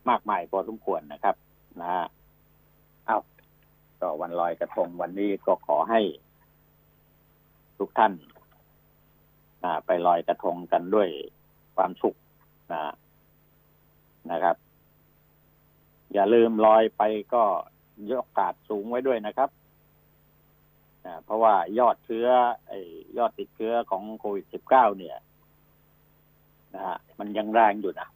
[0.09, 1.35] มากมายพอสมควรนะครับ
[1.81, 2.05] นะฮะ
[3.05, 3.17] เอา
[4.01, 6.01] ก็วันลอยกระทงวันนี้ก็ขอให้
[7.77, 8.13] ทุกท่าน
[9.63, 11.09] อ่าไปลอยกระทงกันด้วย
[11.75, 12.15] ความสุข
[12.71, 12.93] นะ
[14.31, 14.55] นะครับ
[16.13, 17.01] อย่าลืมลอยไป
[17.33, 17.43] ก็
[18.11, 19.49] ยกกาดสูงไว้ด้วยนะครับ
[21.25, 22.27] เพราะว่ายอดเชื้อ
[22.67, 22.73] ไอ
[23.17, 25.17] ยอดติดเชื้อของโควิด -19 เนี่ย
[26.75, 28.07] นะฮะมันยังแรงอยู่นะ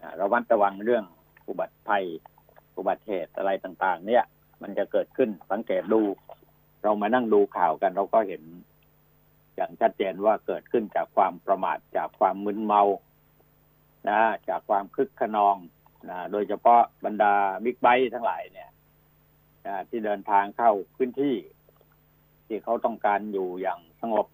[0.00, 1.04] อ่าระวัดระวังเรื่อง
[1.48, 2.04] อุบัติภัย
[2.76, 4.24] อุบัติเหตุอะไรต่าง ๆ เนี่ย
[4.62, 6.02] มันจะเกิดขึ้นสังเกตดู
[6.82, 8.42] เรามานั่งดูข่าวกัน เราก็เห็น
[9.56, 12.82] อย่างชัดเจนว่าเกิดขึ้นจากความประมาทจากความมึนเมา
[14.08, 15.56] นะ จากความคึกขนอง
[16.10, 18.70] นะโดยเฉพาะบรรดาบิ๊กไบค์ทั้งหลายเนี่ย
[19.88, 21.36] ที่เดินทางเข้าพื้นที่
[22.46, 24.26] ที่เขาต้องการอยู่อย่างสงบ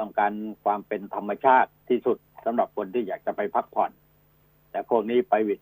[0.00, 0.32] ต้องการ
[0.64, 3.90] ความเป็นธรรมชาติที่สุดสำหรับคนที่อยากจะไปพักผ่อน
[4.70, 5.60] แต่พวกนี้ไปวิด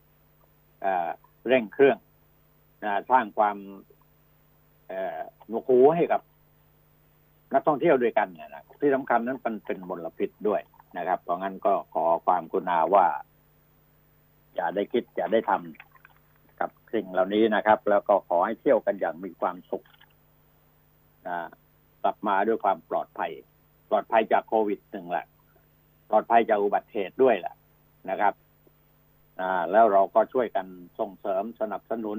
[0.80, 1.08] เอ่อ
[1.46, 1.98] เร่งเครื่อง
[3.10, 3.56] สร้างความ
[5.48, 6.20] หนวกหูให้กับ
[7.54, 10.60] นักท่องเที่ยวด้วยกันเนี่ยนะที่สำคัญนั้นมันเป็นมลพิษด้วย
[10.98, 13.06] นะครับ เพราะงั้นก็ขอความกรุณาว่า
[14.54, 15.89] อย่าได้คิด อย่าได้ทำ
[16.60, 19.84] กับสิ่งเหล่านี้นะครับ แล้วก็ขอให้เที่ยวกันอย่างมีความสุข
[21.28, 21.38] นะ
[22.02, 23.32] กลับมาด้วยความปลอดภัย
[23.90, 25.26] ปลอดภัยจากโควิดหนึ่งแหละ
[26.10, 27.54] ปลอดภัยจากอุบัติเหตุด้วยแหละ
[28.10, 28.34] นะครับ
[29.40, 30.66] อ่าแล้วเราก็ช่วยกัน
[30.98, 32.18] ส่งเสริมสนับสนุน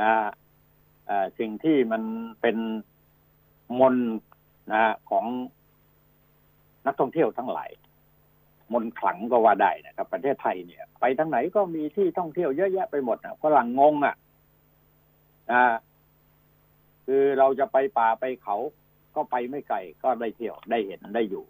[0.00, 0.10] นะ
[1.38, 2.02] สิ่งที่มัน
[2.40, 2.56] เป็น
[3.80, 3.96] มน
[4.72, 5.26] นะของ
[6.86, 7.70] นักท่องเที่ยวทั้งหลาย
[8.72, 14.14] มนขลังก็ว่าได้นะครับ ประเทศไทยเนี่ย ไปทั้งไหนก็มีที่ท่องเที่ยวเยอะแยะไปหมดนะฝรั่งงงอะ
[15.52, 15.64] อ่า
[17.06, 18.56] คือเราจะไปป่าไปเขา
[19.16, 21.44] ก็ไปไม่ไกลก็ได้เที่ยวได้เห็นได้อยู่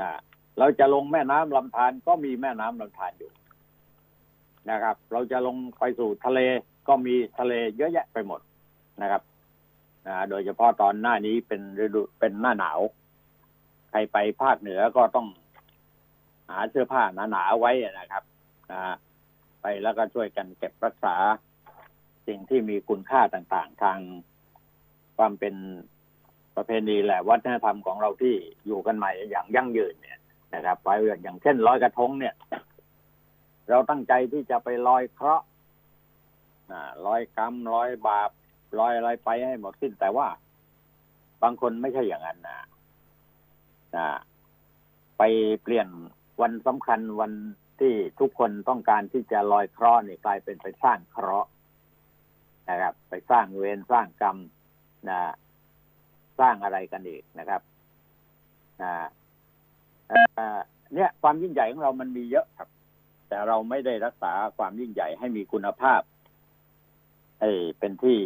[0.00, 0.10] อ่า
[0.58, 3.32] เราจะลงแม่น้ำลำธารก็มีแม่น้ำลำธารอยู่
[4.70, 6.40] นะครับ เราจะลงไปสู่ทะเล
[6.88, 8.40] ก็มีทะเลเยอะแยะไปหมด
[9.02, 9.22] นะครับ
[10.06, 12.80] อ่าโดยเฉพาะตอนหน้านี้เป็นฤดูเป็นหน้าหนาว
[13.90, 15.26] ใครไปภาคเหนือก็ต้อง
[16.48, 18.22] หาเสื้อผ้าหนาๆไว้นะครับ
[19.60, 21.16] ไปแล้วก็ช่วยกันเก็บรักษา
[22.26, 23.98] สิ่งที่มีคุณค่าต่างๆ ทาง
[25.16, 25.54] ความเป็น
[26.56, 28.34] ประเพณีแหละวัฒนธรรมของเราที่
[28.66, 30.18] อยู่กันใหม่อย่างยั่งยืนเนี่ย
[30.54, 30.88] นะครับไป
[31.22, 32.34] อย่างเช่นลอยกระทงเนี่ย
[33.68, 35.44] เราตั้งใจที่จะไปลอยเคราะห์
[37.06, 38.30] ลอยกรรมลอยบาป
[38.78, 40.28] ลอยอะไรไปให้หมดสิ้น แต่ว่า
[41.42, 42.58] บางคนไม่ใช่อย่างนั้นนะ
[43.96, 44.06] นะ
[45.18, 45.22] ไป
[45.62, 45.88] เปลี่ยน
[46.40, 47.32] วันสำคัญวัน
[47.80, 51.48] ที่ทุกคนต้องการที่จะลอยเคราะห์นี่กลายเป็นไปสร้างเคราะห์
[52.70, 54.36] นะครับ ไปสร้างเวรสร้างกรรม
[55.08, 55.20] นะ
[56.40, 57.62] สร้างอะไรกันอีกนะครับ
[58.82, 58.92] นะ
[60.94, 62.68] เนี่ย ความยิ่งใหญ่ของเรามันมีเยอะครับ
[63.28, 66.00] แต่เราไม่ได้รักษาความยิ่งใหญ่ให้มีคุณภาพ
[67.40, 68.18] ให้เป็นที่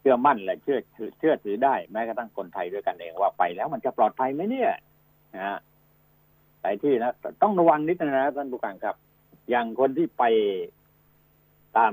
[0.00, 0.78] เชื่อมั่นและเชื่อ
[1.18, 4.70] เชื่อถือได้แม้กระทั่งคนไทยด้วยกันเองว่าไปแล้วมันจะปลอดภัยไหมเนี่ย
[5.36, 5.58] นะ
[6.68, 8.96] ฮะไปที่นะต้องระวังนิดนึงนะท่านผู้การครับ
[9.50, 10.24] อย่างคนที่ไป
[11.76, 11.92] ตาม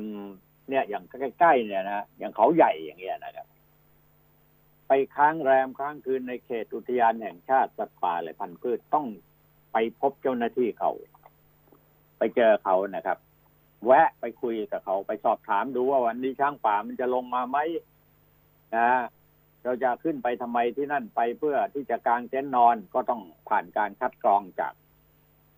[0.70, 1.04] เนี่ย อย่าง
[1.40, 3.48] ใกล้ๆเนี่ยนะอย่างเขาใหญ่อย่างเงี้ยนะครับ
[4.88, 9.08] ไปค้างแรมค้างคืนในเขตอุทยานแห่งชาติสัตว์ป่าและพันธุ์พืชต้อง
[9.74, 10.92] ไปพบเจ้าหน้าที่เขา
[12.18, 13.18] ไปเจอเขานะครับ
[13.86, 17.58] แวะไปคุยกับเขาไปสอบถามดูว่าวันนี้ช้างป่ามันจะลงมาไหม
[18.78, 18.90] นะ
[19.66, 24.74] เราจะขึ้นไปทำไมที่นั่นไปเพื่อที่จะกางเต็นท์นอนก็ต้องผ่านการคัดกรองจาก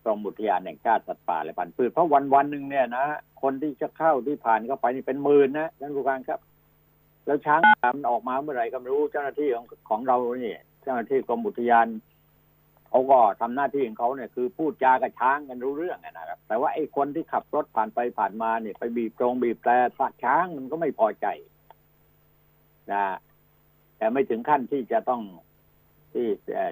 [0.04, 3.06] กรมอุทยานแห่งชาติสัตว์ป่าและพันธุ์พืชเพราะวันวันหนึ่งเนี่ยนะ
[3.42, 6.40] คนที่จะเข้าที่ผ่านเข้าไปนี่เป็นหมื่นนะท่านผู้การครับ
[7.26, 7.60] แล้วช้าง
[7.96, 11.86] มันออกมาเมื่อไหร่ก็ไม่รู้เจ้าหน้าที่ของของเราเนี่ยเจ้าหน้าที่กรมอุทยาน
[12.88, 19.72] เขาก็ทำหน้าที่ของเขาเนี่ยคือพูดจากับช้างกันรู้เรื่องนะครับ แต่ว่าไอ้คนที่ขับรถผ่านไปผ่านมาเนี่ยไปบีบตรงบีบแตร
[20.24, 21.26] ช้างมันก็ไม่พอใจ
[22.92, 23.04] นะ
[23.98, 25.22] แต่ไม่ถึงขั้นที่จะต้อง
[26.12, 26.26] ที่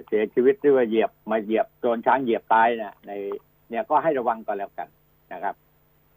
[0.07, 3.12] เสียชีวิตหรือว่าเหยียบมาเหยียบโดนช้างเหยียบตายนะใน
[3.71, 4.89] เนี่ยก็ให้ระวังกันแล้วกัน
[5.33, 5.55] นะครับ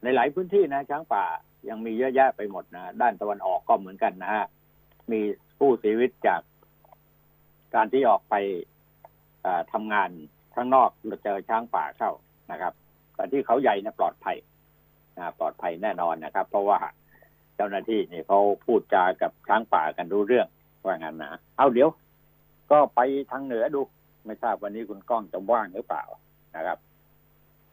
[0.03, 1.23] ในหลายพื้นที่นะ ช้างป่า
[1.69, 4.45] ยังมีเยอะแยะไปหมดนะด้านตะวันออกก็เหมือนกันนะฮะ
[5.11, 5.19] มี
[5.57, 6.41] ผู้เสียชีวิตจาก
[7.75, 8.35] การที่ออกไป
[9.71, 10.09] ทำงาน
[10.55, 10.89] ข้างนอก
[11.23, 12.11] เจอช้างป่าเข้า
[12.51, 12.73] นะครับ
[13.15, 14.37] แต่ที่เขาใหญ่นะปลอดภัย
[15.17, 16.79] นะปลอดภัยแน่นอนนะครับ เพราะว่า
[17.55, 20.47] เจ้าหน้าที่นี่เขาพูดจากับช้างป่ากันรู้เรื่อง
[20.85, 21.89] ว่างั้นนะเอาเดี๋ยว
[22.71, 22.99] ก็ไป
[23.31, 23.81] ทางเหนือดู
[24.25, 26.03] ไม่ทราบวันนี้คุณก้องจะว่างหรือเปล่า
[26.55, 26.77] นะครับ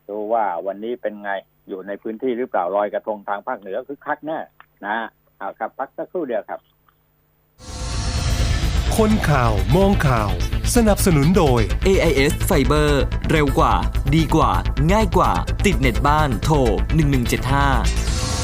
[0.09, 1.31] ดูว่าวันนี้เป็นไง
[1.69, 4.38] อยู่ในพื้นที่หรือเปล่าลอยกระทงทางภาคเหนือคือคักแน่
[4.87, 4.97] นะ
[5.38, 6.61] เอาครับพักสักครู่เดียวครับ
[8.97, 10.31] คนข่าวมองข่าว
[10.75, 12.90] สนับสนุนโดย AIS Fiber
[13.31, 13.75] เร็วกว่า
[14.14, 14.53] ดีกว่า
[14.92, 15.33] ง่ายกว่า
[15.66, 16.57] ติดเน็ตบ้านโทร
[17.37, 18.36] 1175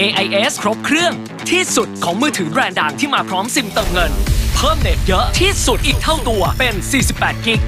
[0.00, 1.12] AIS ครบเครื่อง
[1.50, 4.12] ที่สุดของมือถือแบรนด์ดังที่มาพร้อมซิมเติมเงิน
[4.56, 6.74] เพิ่มเน็ตเยอะที่สุดอีกเท่าตัวเป็น
[7.10, 7.60] 48 กิก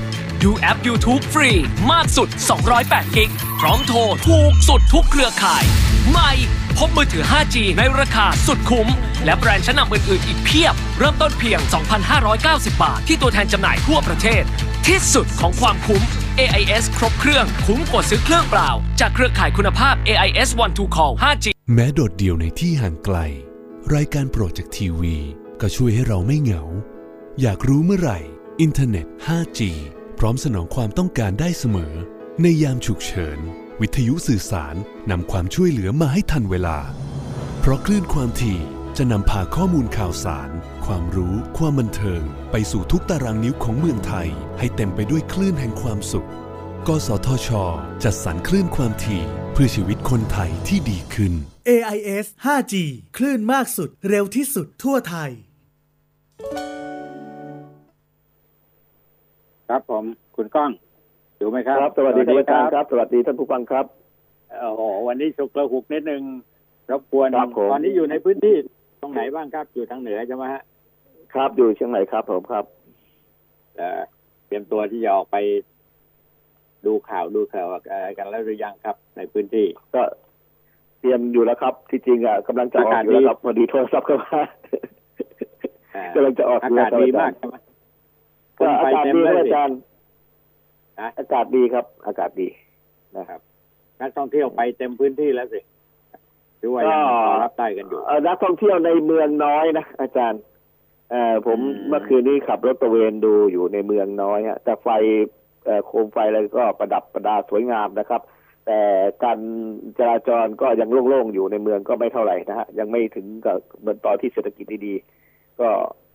[0.42, 1.52] ดูแอป YouTube ฟรี
[1.92, 2.28] มากสุด
[2.72, 5.64] 208 กิก พร้อมโทรถูกสุดทุกเครือข่าย
[6.10, 6.32] ใหม่
[6.78, 8.88] พบมือถือ 5G ในราคาสุดคุ้ม
[9.24, 11.60] และแบรนด์ชั้นนำอื่นๆ อีกเพียบ เริ่มต้นเพียง
[12.20, 14.42] 2,590 บาท ที่ตัวแทนจำหน่ายทั่วประเทศ
[14.86, 16.02] ที่สุดของความคุ้ม
[16.44, 18.70] AIS ครบเครื่อง คุ้มกว่าซื้อเครื่องเปล่า
[19.00, 23.18] จากเครือข่ายคุณภาพ AIS One to Call 5G แม้โดดเดี่ยวในที่ห่างไกล
[23.94, 25.16] รายการโปรดจากทีวี
[25.60, 26.62] ก็ช่วยให้เราไม่เหงา
[27.40, 28.18] อยากรู้เมื่อไหร่
[28.60, 29.60] อินเทอร์เน็ต 5G
[30.18, 31.94] พร้อมสนองความต้องการได้เสมอ
[32.42, 33.38] ในยามฉุกเฉิน
[33.80, 34.74] วิทยุสื่อสาร
[35.10, 36.78] นำความช่วยเหลือมาให้ทันเวลา
[37.60, 38.58] เพราะคลื่นความถี่
[38.96, 40.50] จะนำพาข้อมูลข่าวสาร
[40.86, 42.22] ความรู้ ความบันเทิง
[42.58, 46.28] ไปสู่ทุกตารางนิ้วของเมืองไทย ให้เต็มไปด้วยคลื่นแห่งความสุข
[46.86, 47.48] กสทช
[48.04, 51.32] จัดสรรคลื่นความถี่ เพื่อชีวิตคนไทยที่ดีขึ้น
[51.68, 52.74] AIS 5G
[53.16, 55.30] คลื่นมากสุดเร็วที่สุดทั่วไทย
[59.68, 60.04] ครับผม
[60.36, 60.70] คุณก้อง
[61.38, 63.86] อยู่ไหมครับครับสวัสดีครับอาจารย์ครับ สวัสดีท่านผู้ฟังครับ
[64.60, 66.22] โอ้โหวันนี้ฉุกระหุกนิดนึง
[66.90, 68.56] รบกวนครับผมตอนนี้อยู่ในพื้นที่
[69.00, 70.64] ตรงไหนบ้างครับอยู่ทางเหนือใช่ไหมฮะ
[71.36, 72.64] ครับอยู่เชียงใหม่ครับผมครับ
[73.76, 74.00] เอ่อ
[74.46, 75.36] เตรียมตัวที่จะออกไป
[76.86, 80.02] ดูข่าวดูข่าวอะไรกันแล้วหรือยังครับ ในพื้นที่ ก็
[81.00, 84.40] เตรียมอยู่แล้วครับ ที่จริงอะกำลังจะออกอยู่แล้วครับพอดีโทรศัพท์เข้ามา
[85.94, 87.56] อ่ากำลังจะออกอากาศดีมากใช่ไหม
[88.58, 89.78] ก็อากาศดีครับอาจารย์
[91.00, 92.48] นะอากาศดีครับ อากาศดี
[93.16, 93.40] นะครับ
[94.00, 95.60] นักท่องเที่ยวไปเต็มพื้นที่แล้วสิ
[96.58, 100.40] หรือว่ายังพอรับได้กันอยู่เอ่อนักท่องเที่ยวในเมืองน้อยนะอาจารย์
[101.10, 104.88] เอ่อผมอืมเมื่อคืนนี้ขับรถตระเวนดูอยู่ในเมืองน้อยฮะแต่ไฟ
[105.64, 108.22] เอ่อโคมไฟอะไรก็ประดับประดาสวยงามนะครับ
[108.66, 108.80] แต่
[109.24, 109.38] การ
[109.98, 115.68] จราจรก็ยังโล่งๆอยู่ในเมืองก็ไม่เท่าไหร่นะฮะยังไม่ถึงกับเหมือนตอนที่เศรษฐกิจดีๆก็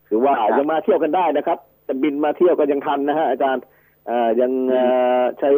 [0.09, 3.63] ถือว่าครับยังมาเที่ยวกันได้นะครับจะบินมาเที่ยวก็ยังทันนะฮะอาจารย์
[4.07, 4.83] เอ่อยังเอ่
[5.19, 5.49] อใช้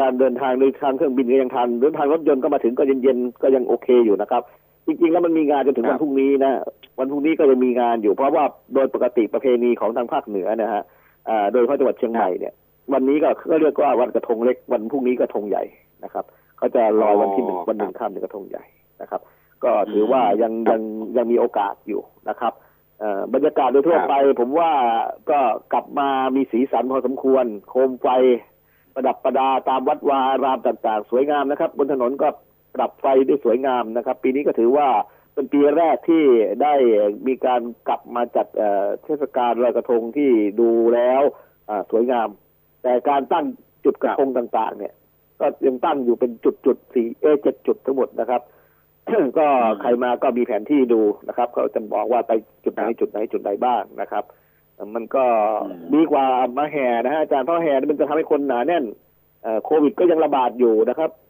[0.00, 4.42] การเดินทางโดยทางเครื่องบินก็ยังทันเดินทางรถยนต์ก็มาถึงก็เย็นๆก็ยังโอเคอยู่นะครับ
[4.90, 6.52] จริงๆแล้วมันมีงานจนถึงครัวับนพรุ่งนี้นะ
[6.98, 10.82] วันพรุ่งนี้ก็ยังมีงานอยู่เพราะว่าโดยปกติประเพณีของทางภาคเหนือนะฮะ
[11.28, 12.54] อ่าโดยเฉพาะจังหวัดเชียงใหม่เนี่ย
[12.92, 15.64] วันนี้ก็ก็เรียกว่าวันกระทงเล็ก วันพรุ่งนี้กระทงใหญ่
[16.04, 16.24] นะครับ
[16.58, 18.64] เขาจะลอยวันที่หนึ่งอ๋อวันหนึ่งข้ามหนึ่งกระทงใหญ่
[19.00, 19.20] นะครับ
[19.64, 20.80] ก็ถือว่ายังยัง
[21.16, 22.52] ยังมีโอกาสอยู่นะครับ
[23.00, 24.72] เอ่อบรรยากาศโดยทั่วไป ผมว่า
[25.30, 25.38] ก็
[25.72, 28.08] กลับมามีสีสันพอสมควร โคมไฟ
[28.94, 32.28] ประดับประดาตามวัดวาอารามต่างๆ สวยงามนะครับ บนถนนก็
[32.74, 34.88] ปรับไฟได้สวยงามนะครับ ปีนี้ก็ถือว่า
[35.34, 36.24] เป็นปีแรกที่
[36.62, 36.74] ได้
[37.26, 40.30] มีการกลับมาจัดเอ่อเทศกาลลอยกระทงที่
[40.60, 41.22] ดูแล้ว
[41.68, 42.28] อ่าสวยงาม
[42.82, 43.44] แต่การตั้ง
[43.84, 44.94] จุดกระทงต่างๆ เนี่ย
[45.40, 48.42] ก็ยังตั้งอยู่เป็นจุดจุดๆสี่เอเจ็ดจุดทั้งหมดนะครับ
[49.38, 49.46] ก็
[49.80, 52.32] ใครมาก็มีแผนที่ดูนะครับเขาจะบอกว่าไป
[52.64, 54.24] จุดไหนจุดไหนจุดไหนบ้างนะครับ
[54.94, 55.24] มันก็
[55.64, 56.26] อืมดีกว่า
[56.58, 58.84] มาแห่นะฮะอาจารย์เพราะแห่นี่มันจะทำให้คนหนาแน่น
[59.42, 61.29] เอ่อโควิดก็ยังระบาดอยู่นะครับเอ่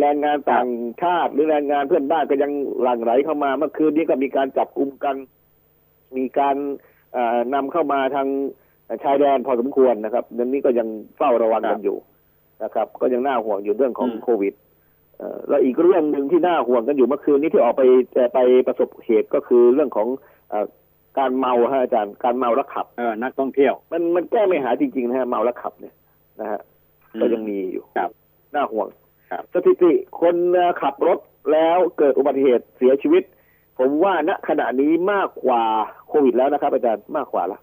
[0.00, 0.68] แรงงานต่าง
[1.02, 2.50] ชาติหรือแรงงานเพื่อนบ้านก็ยัง
[2.82, 5.16] หลั่งไหลเข้ามาเมื่อคืนนี้ก็มีการจับกลุ่มกัน
[6.16, 6.56] มีการ
[7.12, 8.28] เอ่อนำเข้ามาทาง
[9.04, 11.96] ชายแดนพอสมควรนะครับเรื่องนี้ก็ยังเฝ้าระวังกันอยู่
[12.64, 14.54] นะครับ ก็ยังน่าห่วงอยู่เรื่องของอืมโควิด
[15.18, 17.82] เอ่อแล้วอีกเรื่องหนึ่งที่น่าห่วงกันอยู่เมื่อคืนนี้ที่ออกไป
[18.14, 20.08] เอ่อไปประสบเหตุก็คือเรื่องของ
[20.50, 20.66] เอ่อ
[21.18, 25.94] การเมาฮะอาจารย์การเมาแล้วขับเออนักท่องเที่ยว มันมันแก้ไม่หายจริงๆนะฮะเมาแล้วขับเนี่ย
[26.40, 26.60] นะฮะ
[27.20, 28.10] ก็ยังมีอยู่ครับ
[28.54, 29.07] น่าห่วงครับ
[29.54, 31.18] สถิติคนเอ่อขับรถ
[31.52, 33.22] แล้วเกิดอุบัติเหตุเสียชีวิต
[33.78, 35.62] ผมว่าณขณะนี้มากกว่า
[36.08, 37.58] โควิดแล้วนะครับอาจารย์มากกว่าละ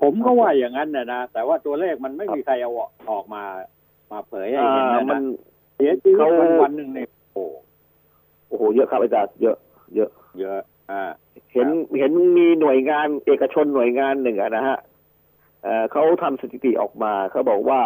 [0.00, 2.72] ผมก็ว่าอย่างนั้นนะนะแต่ว่าตัวเลขมันไม่ครับมีใครเอา
[3.10, 3.42] ออกมา
[4.10, 5.22] มาเผยให้อ่าเห็นนะมันะน
[5.76, 7.44] เสียชีวิตเขาวันวันหนึ่งเนี่ยโอ้
[8.48, 9.56] โอ้โหเยอะครับอาจารย์เยอะ
[9.94, 10.60] เยอะ เยอะ
[10.90, 11.02] อ่า
[11.52, 14.78] เห็นเห็นมีหน่วยงานเอกชนหน่วยงานหนึ่งอะนะฮะ
[15.62, 17.80] เอ่อเขาทำสถิติออกมาเขาบอกว่า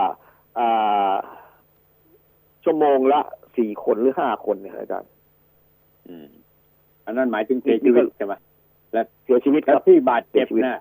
[0.58, 1.12] อ่า
[2.64, 3.20] ชั่วโมงละ
[3.56, 5.10] สี่คนหรือห้าคนเนี่ยอาจารย์
[6.08, 6.28] อืม
[7.06, 8.34] อันนั้นหมายถึงเสียชีวิตใช่ไหม
[9.24, 10.80] เสียชีวิตคแล้รัวบที่บาดเจ็บเสียชีวิตนะ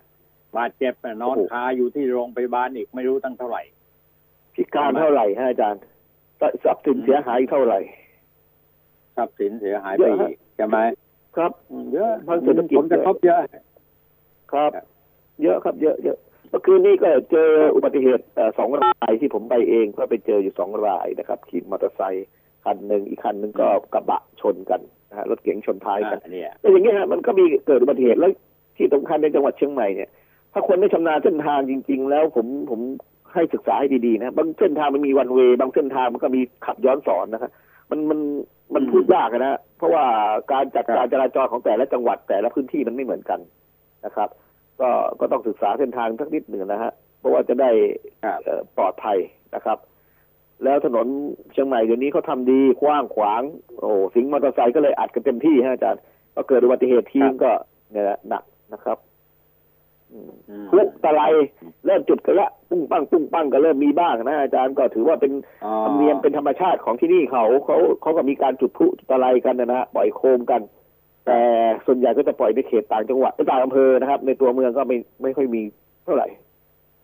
[0.58, 3.62] บาดเจ็บน่ะนอนโอ้โหคาอยู่ที่โรงพยาบาลอีกไม่รู้ตั้งเท่าไหร่
[4.56, 5.82] พิการเท่าไหร่ฮะอาจารย์
[6.64, 7.80] ทรัพย์สินเสียหายเท่าไหร่
[9.18, 10.78] ทรัพย์สินเสียหายเยไปอะฮะอีกใช่ไหม
[11.38, 13.40] ครับอืมเยอะทางเศรษฐกิจผลกระทบเยอะ
[14.54, 14.86] ครับครับ
[15.44, 22.28] เยอะครับ เยอะเยอะเมื่อคืนนี้ก็เจออุบัติเหตุเอ่อสองรายที่ผมไปเองก็ไปเจออยู่สองรายนะครับ ขี่มอเตอร์ไซค์
[22.66, 28.32] คันหนึ่งอีกคันหนึ่งก็กระบะชนกันนะฮะรถเก๋งชนท้ายกันอ่าเนี่ยแต่อย่างเงี้ยฮะมันก็มีเกิดอุบัติเหตุแล้ว
[28.78, 30.10] ที่สำคัญในจังหวัดเชียงใหม่เนี่ย
[30.54, 32.80] ถ้าคนไม่ชำนาญเส้นทางจริง ๆ แล้วผมผม
[33.34, 37.52] ให้ศึกษาให้ดีๆนะบางเส้นทางมันมีวันเวย์บางเส้นทางมันก็มีขับย้อนสอนนะครับ
[37.92, 38.20] มันมัน
[38.76, 40.04] มันพูดยากอะนะเพราะว่า
[40.52, 43.40] การจัดการจราจรของแต่ละจังหวัดแต่ละพื้นที่มันไม่เหมือนกัน
[44.06, 44.30] นะครับ
[44.82, 47.70] ก็ก็ต้องศึกษาเส้นทางสักนิดหนึ่งนะฮะเพราะว่าจะได้
[48.24, 49.18] ครับเอ่อปลอดภัย
[49.56, 49.78] นะครับ
[50.64, 51.08] แล้วถนน
[51.52, 53.42] เชียงใหม่เดี๋ยวนี้เขาทำดีกว้างขวาง
[53.80, 56.02] โอ้สิงห์มอเตอร์ไซค์ก็เลยอัดกันเต็มที่ฮะอาจารย์
[56.36, 57.52] ก็เกิดอุบัติเหตุทีครัมบก็
[57.92, 58.98] เนี่ยแหละหนักนะครับ
[60.12, 61.22] อืมอืมพลุตะไล
[61.86, 65.32] เริ่มจุดกันละปุ้งปังปุ้งปังก็เริ่มมีบ้างนะอาจารย์ก็ถือว่าเป็น
[65.66, 70.62] อ๋อธรรมเนียมเป็นธรรมชาติของที่นี่เขาเขาเขาก็มีการจุดพลุตะไลกันนะฮะปล่อยโคมกัน
[71.26, 71.40] แต่
[71.86, 75.62] ส่วนใหญ่ก็จะปล่อยในเขตต่างจังหวัดต่างอำเภอนะครับ ในตัวเมืองก็ไม่ไม่ค่อยมี
[76.06, 76.28] เท่าไหร่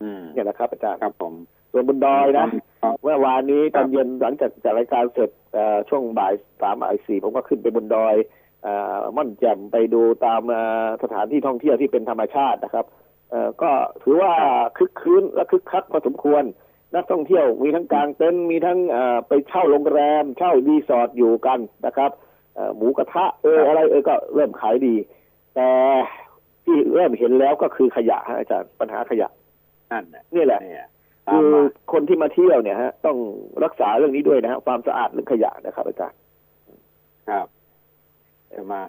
[0.02, 1.34] อืมเนี่ยนะครับ อาจารย์ครับผม
[1.72, 2.46] ส่วนบนดอยนะ
[2.82, 8.14] ครับเมื่อวานนี้ตอนครับเย็นหลังจากจัดรายการเสร็จเอ่อช่วงบ่ายสามบ่ายสี่ผมก็ขึ้นไปบนดอย
[8.62, 12.86] เอ่อม่อนแจ่มไปดูตามเอ่อสถานที่ท่องเที่ยวที่เป็นธรรมชาตินะครับ
[13.30, 13.70] เอ่อก็
[14.02, 14.32] ถือว่า
[14.78, 16.44] คึกคืนและคึกคักพอสมควร
[16.94, 22.28] นักท่องเที่ยวมีทั้งกลางเต็นท์มีทั้งเอ่อไปเช่าโรงแรม เช่ารีสอร์ทอยู่กันนะครับเอ่อ
[22.76, 24.94] หมูกระทะเอออะไรเออก็เริ่มขายดี
[25.54, 25.68] แต่
[26.64, 29.28] ที่เริ่มเห็นแล้วก็คือขยะฮะอาจารย์ปัญหาขยะ
[29.92, 30.88] นั่นน่ะนี่แหละเนี่ย
[31.28, 33.16] ตาคืมอมาคนที่มาเที่ยวเนี่ยฮะ ต้อง
[33.64, 36.18] รักษาเรื่องนี้ด้วยนะฮะความสะอาดเรื่องขยะนะครับ อาจารย์
[37.28, 37.46] ครับ
[38.52, 38.82] จะมา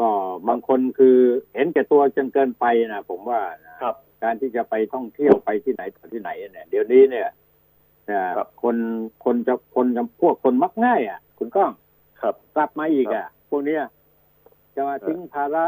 [0.00, 0.08] ก็
[0.48, 1.16] บางคนคือ
[1.54, 7.28] เห็นแก่ตัวจนเกินไปนะผมว่านะครับ การที่จะไปท่องเที่ยวไปที่ไหนต่อที่ไหนเนี่ยเดี๋ยวนี้เนี่ย
[8.06, 8.76] เนี่ยครับคน
[9.24, 11.70] คนจะคนจะพวกคนมักง่าย อะ คุณก้อง
[12.22, 13.82] ครับ กลับมาอีกอะพวกเนี้ย
[14.74, 15.66] จะมาทิ้งภาระ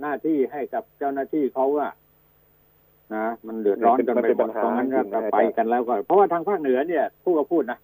[0.00, 1.92] หน้าที่ให้กับเจ้าหน้าที่เขาอะ
[3.14, 7.78] นะมันเดือดร้อนกันไปหมดตรงนั้นก็ไปกันแล้วก็เพราะว่าทางภาคเหนือเนี่ยพูดก็พูดนะ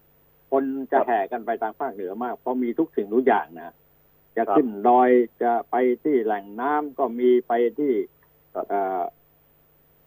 [0.51, 3.73] คนจะแห่กันไปทางภาคเหนือมาก เพราะมีทุกสิ่งทุกอย่างนะ
[4.37, 5.09] จะขึ้นดอย
[5.43, 7.93] จะไปที่แหล่งน้ำก็มีไปที่
[8.69, 9.01] เอ่อ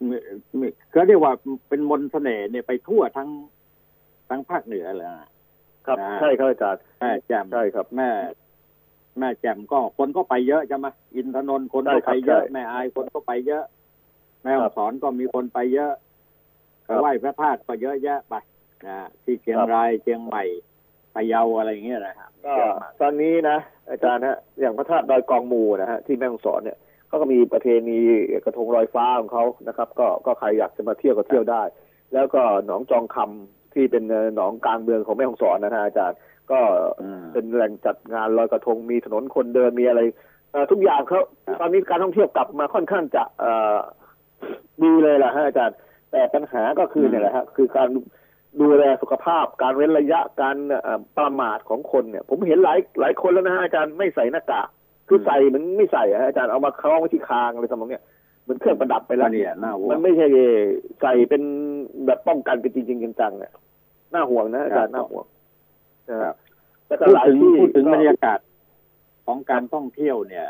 [0.09, 0.17] มี
[0.59, 1.33] มีเขาเรียกว่า
[1.69, 3.29] เป็นมนต์เสน่ห์เนี่ยไปทั่วทั้ง
[4.29, 5.29] ทั้งภาคเหนือเลยนะ
[5.87, 8.11] ครับนะใช่ครับอาจารย์แม่แจ่มใช่ครับแม่
[9.19, 13.65] แม่แจ่มก็คนก็ไปเยอะใช่ไหมอินทนนท์คนก็ใช่ครัไปบเยอะใช่แม่อายคนก็ไปเยอะ
[14.43, 15.93] แม่ฮ่ครัอบงสอนก็มีคนไปเยอะ
[16.87, 18.35] ครับไหว้พระธาตุก็เยอะแยะไป
[18.87, 20.45] นะที่เชียงครับรายเชียงใหม่
[21.15, 23.59] พะเยาอะไรอย่างเงี้ยนะครับก็เยอะมากตอนนี้นะ
[23.91, 27.99] อาจารย์ฮะอย่างพระธาตุดอยกองมูนะฮะที่แม่ฮ่องสอนเนี่ยเขาก็มีประเพณี
[28.45, 31.63] กระทงลอยฟ้าของเขานะครับ ก็ก็ใครอยากจะมาเที่ยวก็เที่ยวได้
[32.15, 36.19] แล้วก็หนองจองคำ ที่เป็นเอ่อหนองกลางเมืองของแม่ฮ่องสอนนะฮะอาจารย์
[36.51, 36.61] ก็
[37.03, 40.01] อืมเป็นแหล่งจัดงานลอยกระทงมีถนนคนเดินมีอะไร
[40.53, 43.77] เอ่อทุกอย่างเขาครับตอนนี้การท่องเที่ยวกลับมาค่อนข้างจะเอ่อ
[44.83, 45.77] ดีเลยล่ะฮะอาจารย์
[46.13, 47.89] แต่ปัญหาก็คือเนี่ยแหละฮะคือการ
[48.61, 54.69] ดูแลสุขภาพ การเว้นระยะการเอ่อประมาทของคนเนี่ย ผมเห็นหลายหลายคนแล้วนะฮะอาจารย์ไม่ใส่หน้ากาก
[55.09, 58.03] คือใส่เหมันไม่ใส่อะฮะอาจารย์เอามาคล้องไว้ที่คางอะไรทำนองเนี้ย
[58.43, 60.27] เหมือนเครื่องประดับไปก็แล้วเนี่ยน่าห่วมันงไม่ใช่
[61.03, 61.43] ใส่เป็น
[62.07, 63.53] แบบป้องกันกันจริงๆจังๆเนี่ย
[64.15, 65.25] น่าห่วงนะอาจารย์ครับน่าห่วง
[66.23, 66.35] ครับ
[66.87, 68.39] แล้วก็พูดหลายถึงที่พูดถึงก็บรรยากาศ
[69.27, 70.47] ของการท่องเที่ยวเนี่ย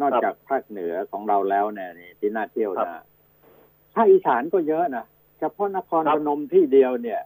[0.00, 3.04] นอกครับจากภาคเหนือของเราแล้วเนี่ยนี่ที่น่าเที่ยวครับนะ
[3.94, 5.04] ภาคอีสานก็เยอะนะ
[5.38, 7.20] เฉพาะนครครัพบนมที่เดียวเนี่ย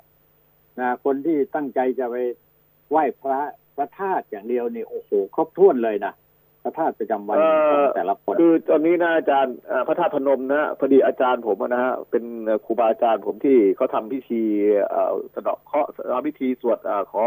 [0.80, 2.16] นะคนที่ตั้งใจจะไป
[2.90, 3.40] ไหว้พระ
[3.76, 6.12] พระธาตุอย่างเดียวนี่โอ้โหครบถ้วนเลยนะ
[6.66, 14.42] พระธาตุประจำวันเอ่ขอองแต่ละคนคือตอนนี้นะอาจารย์เอ่อพระธาตุพนมนะฮะพอดีอาจารย์ผมอะนะฮะเป็นเอ่อครูบาอาจารย์ผมที่เขาทำพิธี
[14.90, 17.22] เอ่อสะเดาะเคราะห์ทำพิธีสวดเอ่อขอ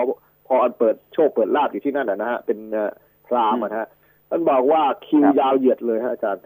[0.47, 2.91] พรเปิดโชคเปิดลาภอยู่ที่นั่นนะฮะเป็นเอ่อ
[3.27, 3.87] พราหมณ์อะนะฮะ
[4.29, 6.43] ท่านบอกว่าคิวครับยาวเหยียดเลยฮะอาจารย์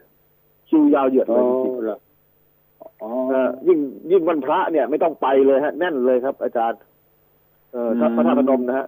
[0.70, 2.00] คิวยาวเหยียดเลโอ้ยจริงๆเหรอ
[3.02, 3.80] อ๋อเอ่อยิ่ง
[4.12, 6.80] ยิ่งวันพระเนี่ยไม่ต้องไปเลยฮะ แน่นเลยครับ อาจารย์
[7.72, 8.88] เออถ้าอืมพระธาตุพนมนะฮะ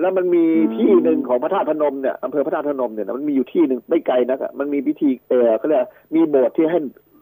[0.00, 5.82] แล้วมันมีอืมที่หนึ่งของพระธาตุพนมเนี่ยอำเภอพระธาตุพนมเนี่ยนะมันมีอยู่ที่หนึ่งไม่ไกลนักอะมันมีพิธีเออเขาเรียก
[6.14, 6.78] มีโบสถ์ที่ให้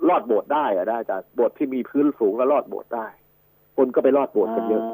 [0.08, 3.06] ลอดโบสถ์ได้อะได้อาจารย์โบสถ์ที่มีพื้นสูงแล้วลอดโบสถ์ได้
[3.76, 4.84] คนก็ไปลอดโบสถ์กันเยอะ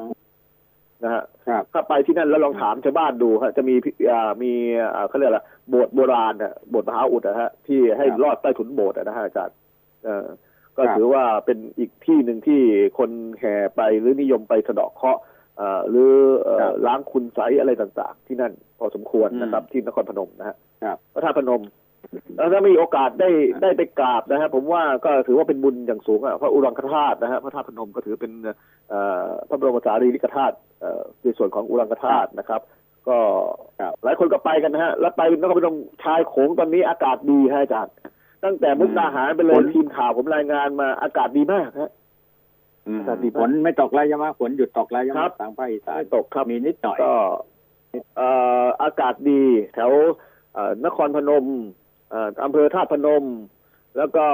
[1.05, 4.53] นะฮะครับถ้าไปที่นั่นแล้วลองถามชาวบ้านดูฮะจะมีพิอ่ามี
[4.95, 9.57] อ่าเขาเรียกอะไรโบสถ์โบราณน่ะโบสถ์มหาอุดนะฮะที่ให้ครับลอดใต้ถุนโบสถ์อะนะฮะอาจารย์
[10.05, 10.27] เออ
[10.77, 12.61] ก็ครับถือว่าเป็นอีกที่หนึ่งที่
[12.99, 15.27] คนแห่ไปหรือนิยมไปสะเดาะเคราะห์เอ่อ
[15.91, 21.63] หรือเอ่อครับล้างคุณไสยอะไรต่าง ๆ ที่นั่นพอสมควรนะครับ ที่นครพนมนะฮะครับพระธาตุพนม
[22.37, 23.31] แล้วถ้ามีโอกาสได้
[23.63, 28.33] ได้ไปกราบนะฮะผมว่าก็ถือว่าเป็นบุญอย่างสูงอะพระอุรังคธาตุนะฮะพระธาตุพนมก็ถือเป็น
[28.91, 32.61] เอ่อพระบรมสารีริกธาตุเอ่อในส่วนของอุรังคธาตุนะครับ
[33.09, 33.19] ก็
[33.81, 37.95] ครับหลายคนก็ไปกันนะฮะแล้วไปนครพนมชายโขงตอนนี้อากาศดีฮะอาจารย์
[38.45, 41.91] ตั้งแต่มุกดาหารไปเลยฝนทีมข่าวผมรายงานมาอากาศดีมากฮะ
[42.89, 47.15] อืมอากาศดีมากฝนไม่ตกแล้วใช่ไหมฝนหยุดตกแล้วใช่ไหมครับทางภาคอีสานไม่ตกครับมีนิดหน่อยก็
[48.17, 48.29] เอ่
[48.65, 49.43] ออากาศดี
[49.75, 49.91] แถว
[50.57, 51.47] อ่อนครพนม
[52.13, 53.25] อ่าอำเภอท่าตุพนม
[53.97, 54.25] แล้วก็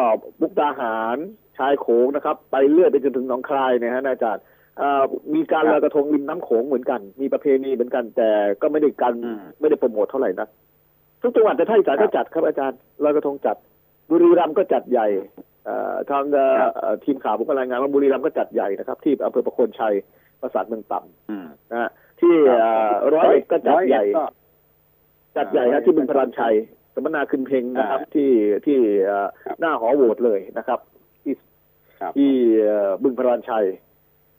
[0.41, 1.19] มุกดาหาร
[1.59, 4.43] ชายโขงนะครับ ไปเรื่อยไปจนถึงหนองคายเนี่ยฮะอาจารย์
[4.81, 5.03] อ่า
[5.35, 8.31] มีการครับลอยกระทงริมน้ำโขงเหมือนกัน มีประเพณีเหมือนกัน แต่
[8.63, 10.49] ก็ไม่ได้กันอืมไม่ได้โปรโมทเท่าไหร่นะ
[11.23, 13.57] ทุกจังหวัดแต่ท่าอีสานครัก็บจัดครับอาจารย์ลอยกระทงจัด
[14.11, 15.54] บุรีรัมย์ก็จัดใหญ่เอ่อ
[16.11, 19.95] ทางเอ่อครับเอ่อทีมข่าวผมก็รายงานว่าบุรีรัมย์ก็จัดใหญ่นะครับ ที่อำเภอประโคนชัย
[20.41, 21.91] ปราสาทเมืองต่ำอืมนะฮะ
[22.21, 24.25] ที่ครับเอ่อร้อยเอ็ดก็จัดใหญ่ร้อยเอ็ดก็
[25.37, 26.55] จัดใหญ่ร้อยฮะเอ็ดที่บึงพรานชัย
[26.95, 28.31] สมนาคืนเพลงนะครับอ่าที่
[28.67, 30.81] ที่เอ่อครับหน้าหอโหวตเลยนะครับ
[31.23, 31.35] ที่
[32.01, 32.33] ครับที่
[32.65, 33.67] เอ่อบึงพรานชัย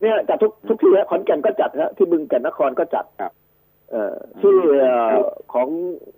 [0.01, 3.32] เนี่ยจัดทุกทุกที่ฮะขอนแก่นก็จัดฮะที่บึงแก่นนครก็จัดครับ
[3.91, 5.13] เอ่อที่เอ่อ
[5.53, 5.67] ของ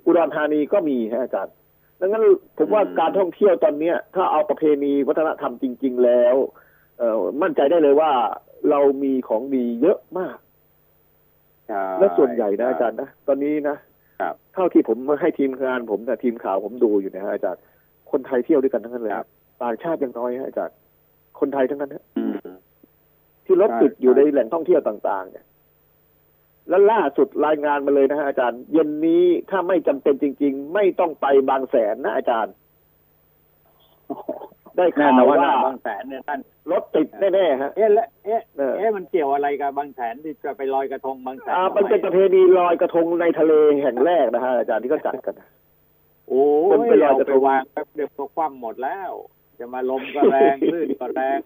[0.05, 1.53] อุดรธานีก็มีฮะอาจารย์
[1.99, 2.23] ดังนั้น
[2.57, 6.35] ผมว่าอืมการท่องเที่ยวตอนเนี้ย ถ้าเอาประเพณีวัฒนธรรมจริง ๆ แล้ว
[6.99, 8.11] เอ่อมั่นใจได้เลยว่า
[8.69, 10.37] เรามีของดีเยอะมาก
[11.67, 13.75] ใช่และส่วนใหญ่นะอาจารย์นะตอนนี้นะ
[14.21, 17.61] ครับเท่าที่ผมให้ทีมงานผมนะทีมข่าวผมดูอยู่นะฮะอาจารย์
[18.11, 19.27] คนไทยเที่ยวด้วยกันทั้งนั้นเลยครับ
[19.63, 20.75] ต่างชาติยังน้อยฮะอาจารย์
[21.39, 22.35] คนไทยทั้งนั้นฮะอืม
[23.45, 25.45] ที่รถใช่ติดอยู่ใช่ในแหล่งท่องเที่ยวต่าง ๆ เนี่ย
[26.69, 32.53] แล้วล่าสุดรายงานมาเลยนะฮะอาจารย์ เย็นนี้ถ้าไม่จำเป็นจริง ๆ ไม่ต้องไปบางแสนนะอาจารย์
[34.77, 36.39] ได้แน่ข่าวนอนว่านะบางแสนเนี่ยท่าน
[36.71, 43.53] รถติดแน่ๆฮะเอ๊ะและเอ๊ะเออเอ๊ะมันเกี่ยวอะไรกับบางแสนที่จะไปลอยกระทงบางแสนอ่าทำไมันเป็นประเพณีลอยกระทงในทะเล
[43.83, 45.35] แห่งแรกนะฮะอาจารย์ที่เขาจัดกัน
[46.27, 46.41] โอ้
[46.71, 49.11] คนยไปลอยเอากระไปทงวางแป๊บเดียวก็คว่ำหมดแล้ว
[49.59, 51.39] จะมาลมก็แรงคลื่นก็แรง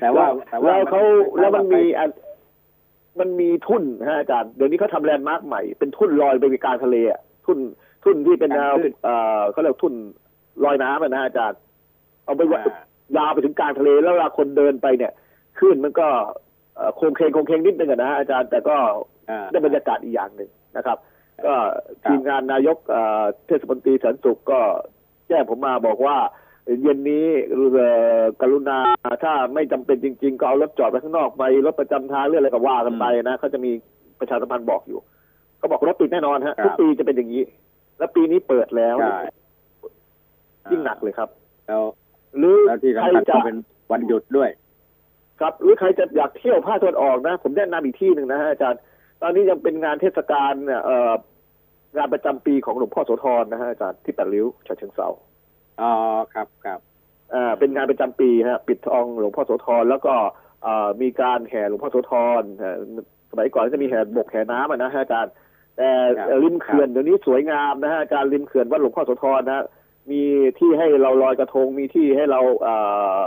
[0.00, 2.10] แต่ว่าแต่ว่าแล้วเขานแล้วมันมีอัน
[3.18, 7.58] มันมีทุ่นฮะอาจารย์เดี๋ยวนี้เขาทำแลนด์มาร์กใหม่เป็นทุ่นลอยไปกลางทะเลอะทุ่น
[8.04, 9.94] ทุ่นที่เป็นแนวเอ่อเขาเรียกทุ่น
[10.64, 11.58] ลอยน้ำอะนะอาจารย์
[12.24, 12.82] เอาไปไว้อ่า
[13.16, 15.12] ยาวไปถึงกลางทะเลแล้วเวลาคนเดินไปเนี่ย
[15.58, 16.08] คลื่นมันก็
[16.76, 18.76] เอ่อโคงเคงโคงเคงนิดนึงอะนะอาจารย์แต่ก็
[19.30, 20.98] อ่าได้บรรยากาศอีกอย่างหนึ่งนะครับ
[21.46, 21.54] ก็
[22.04, 24.60] ครับทีมงานนายกเอ่อเทศมนตรีแสนสุขก็
[25.28, 26.16] แจ้งผมมาบอกว่า
[26.82, 28.78] เย็นนี้เอ่อกรุณา
[29.22, 33.70] ถ้าไม่จำเป็นจริง ๆ ก็เอารถจอดไว้ข้างนอกไปรถประจำทางเรื่องอะไรก็ว่ากันไปนะเขาจะมี
[34.20, 35.00] ประชาสัมพันธ์บอกอยู่
[35.58, 37.42] เขาบอกรถติดแน่นอนฮะครับทุกปีจะเป็นอย่างนี้
[37.98, 39.20] แล้วปีนี้เปิดแล้วใช่
[40.70, 41.28] ยิ่งหนักเลยครับ
[41.68, 41.82] แล้ว
[42.38, 43.58] หรือแล้วที่ใครสำคัญจะก็เป็น
[43.92, 44.50] วันหยุดด้วย
[45.40, 48.80] ครับหรือใครจะอยากเที่ยวภาคตะวันออกนะ ผมแนะนำอีกที่หนึ่งนะฮะอาจารย์
[49.22, 51.12] ตอนนี้ยังเป็นงานเทศกาลเนี่ยเอ่อ
[51.96, 55.08] งานประจำปีของหลวงพ่อโสธรนะฮะอาจารย์ที่แปดริ้วฉะเชิงเทรา
[55.82, 55.92] อ๋อ
[56.34, 56.80] ครับครับ
[57.34, 60.14] อ่าเป็นงานประจำปีฮะปิดทองหลวงพ่อโสธรแล้วก็
[60.66, 62.76] อ่ามีการแห่หลวงพ่อโสธรเอ่อ
[63.30, 65.32] สมัยก่อนจะมีแห่บกแห่น้ำอะนะฮะอาจารย์
[65.76, 69.64] แต่ครับเอ่อริมเขื่อนเดี๋ยวนี้สวยงามนะฮะอาจารย์ริมเขื่อนวัดหลวงพ่อโสธรนะฮะ
[70.10, 70.22] มี
[70.58, 73.22] ที่ให้เราลอยกระทงมีที่ให้เราอ่า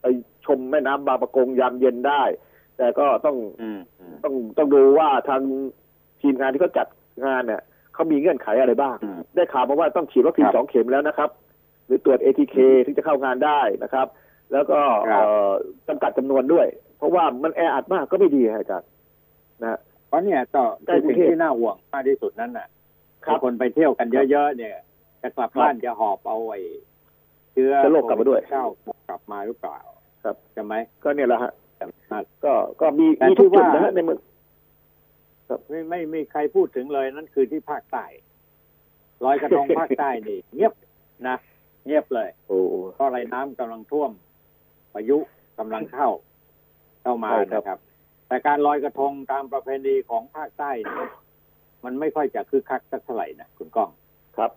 [0.00, 0.04] ไป
[0.46, 2.22] ชมแม่น้ำบางประกงยามเย็นได้
[2.78, 5.40] แต่ก็ต้อง อืมอืมต้องต้องดูว่าทาง
[6.20, 6.86] ทีมงานที่เขาจัด
[7.24, 7.62] งานเนี่ย
[7.94, 11.30] เขามีเงื่อนไขอะไรบ้าง อืม ได้ข่าวมาว่าต้องฉีดวัคซีนครับ สองเข็มแล้วนะครับ
[11.88, 14.06] หรือตรวจ ATK ถึงจะเข้างานได้นะครับ
[14.52, 14.80] แล้วก็
[15.10, 15.50] ครับเอ่อ
[15.88, 16.66] จำกัดจำนวนด้วย
[16.98, 18.88] เพราะว่ามันแออัดมากก็ไม่ดีฮะอาจารย์
[19.62, 22.68] นะฮะเพราะเนี่ยต่อใกล้คือกรุสิ่งงเทพที่น่าห่วงมากที่สุดนั่นน่ะ
[23.24, 24.76] ครับคนไปเที่ยวกันเยอะๆเนี่ย
[25.22, 26.60] จะกลับครับบ้านจะหอบเอาไอ้
[27.52, 28.66] เชื้อเชื้อโรคกลับมาด้วยเก้า
[29.08, 29.78] กลับมาหรือเปล่า
[30.24, 34.18] ครับใช่ไหมก็เนี่ยแหละฮะแต่ว่าก็ก็มีแต่มีทุกที่จุดว่านะฮะในเมือง
[35.68, 38.04] ไม่ไม่ไม่มีใครพูดถึงเลยนั่นคือที่ภาคใต้
[39.24, 40.72] ลอยกระทงภาคใต้นี่เงียบ
[41.28, 41.36] นะ
[41.88, 42.58] เงียบเลยโอ้
[42.94, 44.10] เพราะอะไรน้ำกำลังท่วม
[44.92, 45.18] พายุ
[45.58, 46.08] กำลังเข้า
[47.02, 47.78] เข้ามาใช่ครับนะครับ
[48.28, 51.10] แต่การลอยกระทงตามประเพณีของภาคใต้เนี่ย
[51.84, 53.90] มันไม่ค่อยจะคึกคักสักเท่าไหร่นะคุณก้อง
[54.36, 54.50] ครับ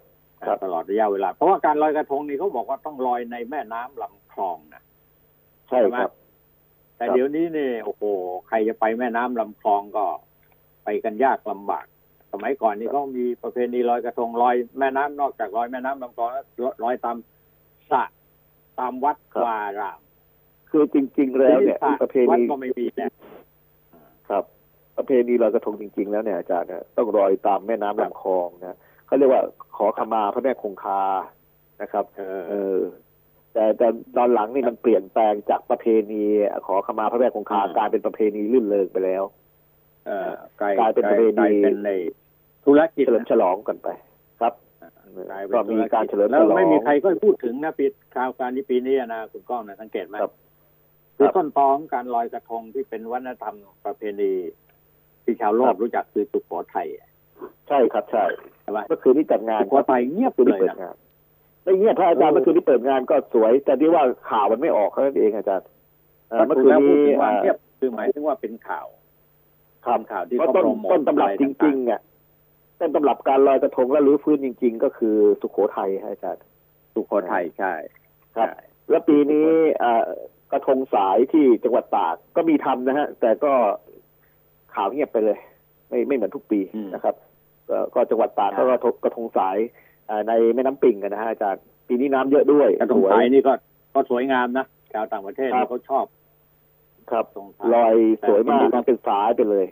[0.45, 4.83] ครับตลอดระยะเวลา เพราะว่าการลอยกระทงนี่เขาบอกว่าต้องลอยในแม่น้ำลำคลองนะ
[5.69, 6.11] ใช่ครับ
[6.97, 8.03] แต่ครับเดี๋ยวนี้เนี่ยโอ้โห
[8.47, 10.05] ใครจะไปแม่น้ำลำคลองก็
[10.83, 11.85] ไปกันยากลำบาก
[12.33, 16.45] สมัยก่อนนี่เขามีประเพณีลอยกระทงลอยแม่น้ำนอกจากลอยแม่น้ำลำคลองแล้ว
[16.83, 17.17] ลอยตาม
[17.91, 18.03] สระ
[18.79, 19.99] ตามวัดครับวาอาราม
[20.69, 23.11] คือจริง ๆ แล้วเนี่ยสระประเพวัดณีก็ไม่มีแล้ว
[24.29, 24.43] ครับ
[24.97, 29.43] ประเพณีลอยกระทงจริง ๆ แล้วเนี่ยอาจารย์นะต้องลอยตามแม่น้ำลำคลองนะเขาเรียกว่า
[29.77, 31.01] ขอขมาพระแม่คงคา
[31.81, 32.79] นะครับเออเออ
[33.53, 36.23] แต่แต่ตอนหลังนี่มันเปลี่ยนแปลงจากประเพณี
[36.67, 39.23] ขอขมาพระแม่คงคาอืมกลายเป็นประเพณีลื่นเริงไปแล้ว
[40.07, 40.29] เออ
[40.61, 41.91] กลายกลายเป็นประเพณีกลายเป็นใน
[42.65, 43.87] ธุรกิจเฉลิมนะฉลองกันไป
[44.41, 44.53] ครับ
[45.31, 47.85] กลายเป็นก็มีการเฉลิมแล้ฉวลองไม่มีใครก็พูดถึงนะปี
[48.15, 50.33] คราวการนี้ปีนี้นะคุณก้องนะสังเกตไหมครับ
[51.17, 53.55] คือครับต้นตอของการลอยกระทงที่เป็นวัฒนธรรม
[53.85, 54.33] ประเพณี
[55.23, 56.87] ที่ชาวโลครักบรู้จักคือสุโขทัย
[57.67, 58.25] ใช่ครับใช่
[58.61, 60.95] ใช่ไหมเมื่อคืนนี้จัดงานสุโขทัยเงียบคืนเลนี้ยเปิดนะงาน
[61.63, 65.67] ไม่เงียบพระอาจารย์เออเมื่อคืนนี้เปิดงานก็สวย แต่ที่ว่าข่าวมันไม่ออกแค่นั้นเองอาจารย์
[66.29, 68.87] เอ่อเมื่อคืนแล้วพูดนี้ถึงว่าอ่าเงียบคือหมายถึงว่าเป็นข่าว
[69.85, 72.01] ครับข่าวที่เพราะเขาต้นโปรโมทต้นตำรับอะไรจต่างๆริงๆอะ
[72.81, 76.43] ต้นตำรับการลอยกระทงและรื้อฟื้นจริง ๆ ก็คือสุโขทัยฮะอาจารย์
[76.93, 77.73] สุโขทัยใช่
[78.35, 78.47] ครับ
[78.89, 79.47] แล้วปีนี้
[79.83, 80.03] อ่า
[80.51, 83.53] กระทงสายที่จังหวัดตากก็มีทำนะฮะ แต่ก็
[84.75, 85.39] ข่าวเงียบไปเลย
[85.89, 86.59] ไม่ไม่เหมือนทุกปี
[86.93, 87.15] นะครับ
[87.69, 89.57] ก็ก็จังหวัดตากก็กระทงกระทงสาย
[90.09, 93.53] อ่าในแม่น้ำปิงกันนะฮะอาจารย์ปีนี้น้ำเยอะด้วยกระทงสวยสายนี่ก็
[93.93, 96.05] ก็สวยงามนะชาวต่างประเทศครันี่บเขาชอบ
[97.11, 97.95] ครับตรงสายลอย
[98.27, 99.65] สวยมากแต่เป็นสายไปเลย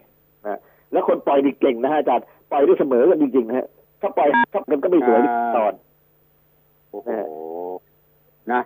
[0.47, 0.59] นะ
[0.91, 3.67] แล้วคนปล่อยดีเก่งนะฮะอาจารย์ ปล่อยได้เสมอกันจริงๆนะฮะ
[4.01, 5.21] ถ้าปล่อยทับกันก็ไม่สวย
[5.57, 5.73] ตอน
[6.89, 7.09] โอ้โห
[8.51, 8.61] นะ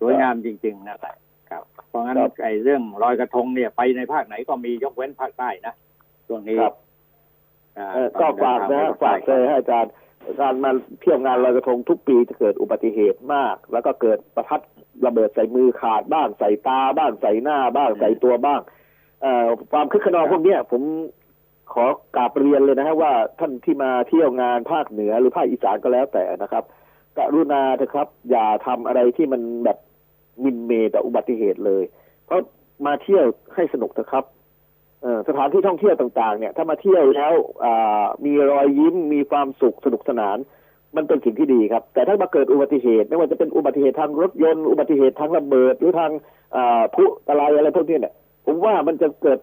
[0.00, 1.14] สวยงามจริง ๆ นะครับ
[1.50, 5.74] ครับ เพราะงั้นครับไอ้เรื่องลอยกระทงเนี่ย ไปในภาคไหนก็มียกเว้นภาคใต้นะ
[6.26, 6.74] ช่วงนี้ครับ
[7.78, 9.92] อ่าเอ่อก็ฝากนะฮะต้องเดินทงไปฝากเลยฮะอาจารย์
[10.40, 10.70] การมา
[11.00, 14.60] เที่ยวงานลอยกระทงทุกปีจะเกิดอุบัติเหตุมาก แล้วก็เกิดประทัด
[15.06, 18.60] ระเบิดใส่มือขาดบ้างใส่ตาบ้างใส่หน้าบ้างใส่ตัวบ้าง
[19.22, 20.82] เอ่อความคึกขนองพวกเนี้ยผม
[21.72, 21.84] ขอ
[22.16, 26.64] กราบเรียนเลยนะฮะว่าท่านที่มาเที่ยวงานภาคเหนือหรือภาคอีสานก็แล้วแต่นะครับ
[27.18, 29.78] กรุณาเถอะครับ อย่าทำอะไรที่มันแบบ
[30.42, 31.84] มินเมต่ออุบัติเหตุเลย
[32.26, 32.40] เพราะ
[32.86, 34.24] มาเที่ยวให้สนุกเถอะครับ
[35.28, 37.32] สถานที่ท่องเที่ยวต่างๆ เนี่ย ถ้ามาเที่ยวแล้ว
[38.24, 40.38] มีรอยยิ้มมีความสุขสนุกสนาน
[40.96, 46.10] มันเป็นสิ่งที่ดีครับ แต่ถ้ามาเกิดอุบัติเหตุไม่ว่าจะเป็นอุบัติเหตุทางรถยนต์อุบัติเหตุทางระเบิด หรือทาง
[46.56, 48.14] อ่าพลุตะไลอะไรพวกนี้เนี่ย
[48.46, 49.38] ผมว่ามันจะเกิด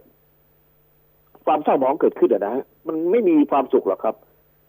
[1.45, 4.15] ความเศร้าหมองเกิดขึ้นอะนะฮะมันไม่มีความสุขหรอกครับ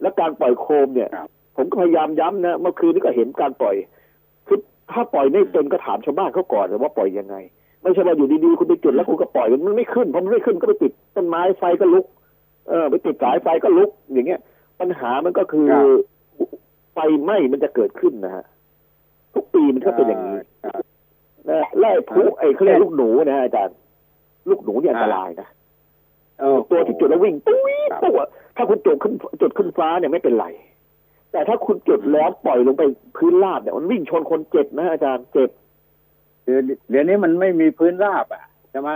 [0.01, 1.09] และการปล่อยโคมเนี่ย
[1.57, 3.75] ผมก็พยายามย้ำนะเมื่อคืนนี้ก็เห็นการปล่อย
[4.47, 4.57] คือ
[4.91, 7.35] ถ้าปล่อยไม่เป็นก็ถามชาวบ้านเขาก่อนว่าปล่อยยังไง
[7.81, 12.05] ไม่ใช่ว่าอยู่ดีๆคุณไปจุดแล้วคุณก็ปล่อยมันไม่ขึ้นพอมันไม่ขึ้นก็ไปติดต้นไม้ไฟก็ลุก
[12.69, 14.39] เออไปติดสายไฟก็ลุก อย่างเงี้ย
[14.79, 15.85] ปัญหามันก็คือครับ
[16.93, 18.45] ไฟไหม้มันจะเกิดขึ้นนะฮะ
[19.35, 20.83] ทุกปีมันก็เป็นอย่างนี้ครับ
[21.49, 23.75] นะไล่พลุไอ้เขาเรียกลูกหนูนะฮะอาจารย์
[24.49, 25.47] ลูกหนูเนี่ยอันตรายนะ
[26.39, 28.19] เออตัวที่จุดแล้ววิ่งตุ้ยครับตัว
[28.55, 30.47] ถ้าคุณจุดขึ้นจุดขึ้นฟ้าเนี่ยไม่เป็นไร
[31.31, 32.83] แต่ถ้าคุณจุดแล้วปล่อยลงไป
[33.17, 35.49] พื้นราบเนี่ยมันวิ่งชนคนเจ็บนะอาจารย์เจ็บ
[36.43, 38.89] เดี๋ยวเดี๋ยวนี้มันไม่มีพื้นราบอะใช่ไหม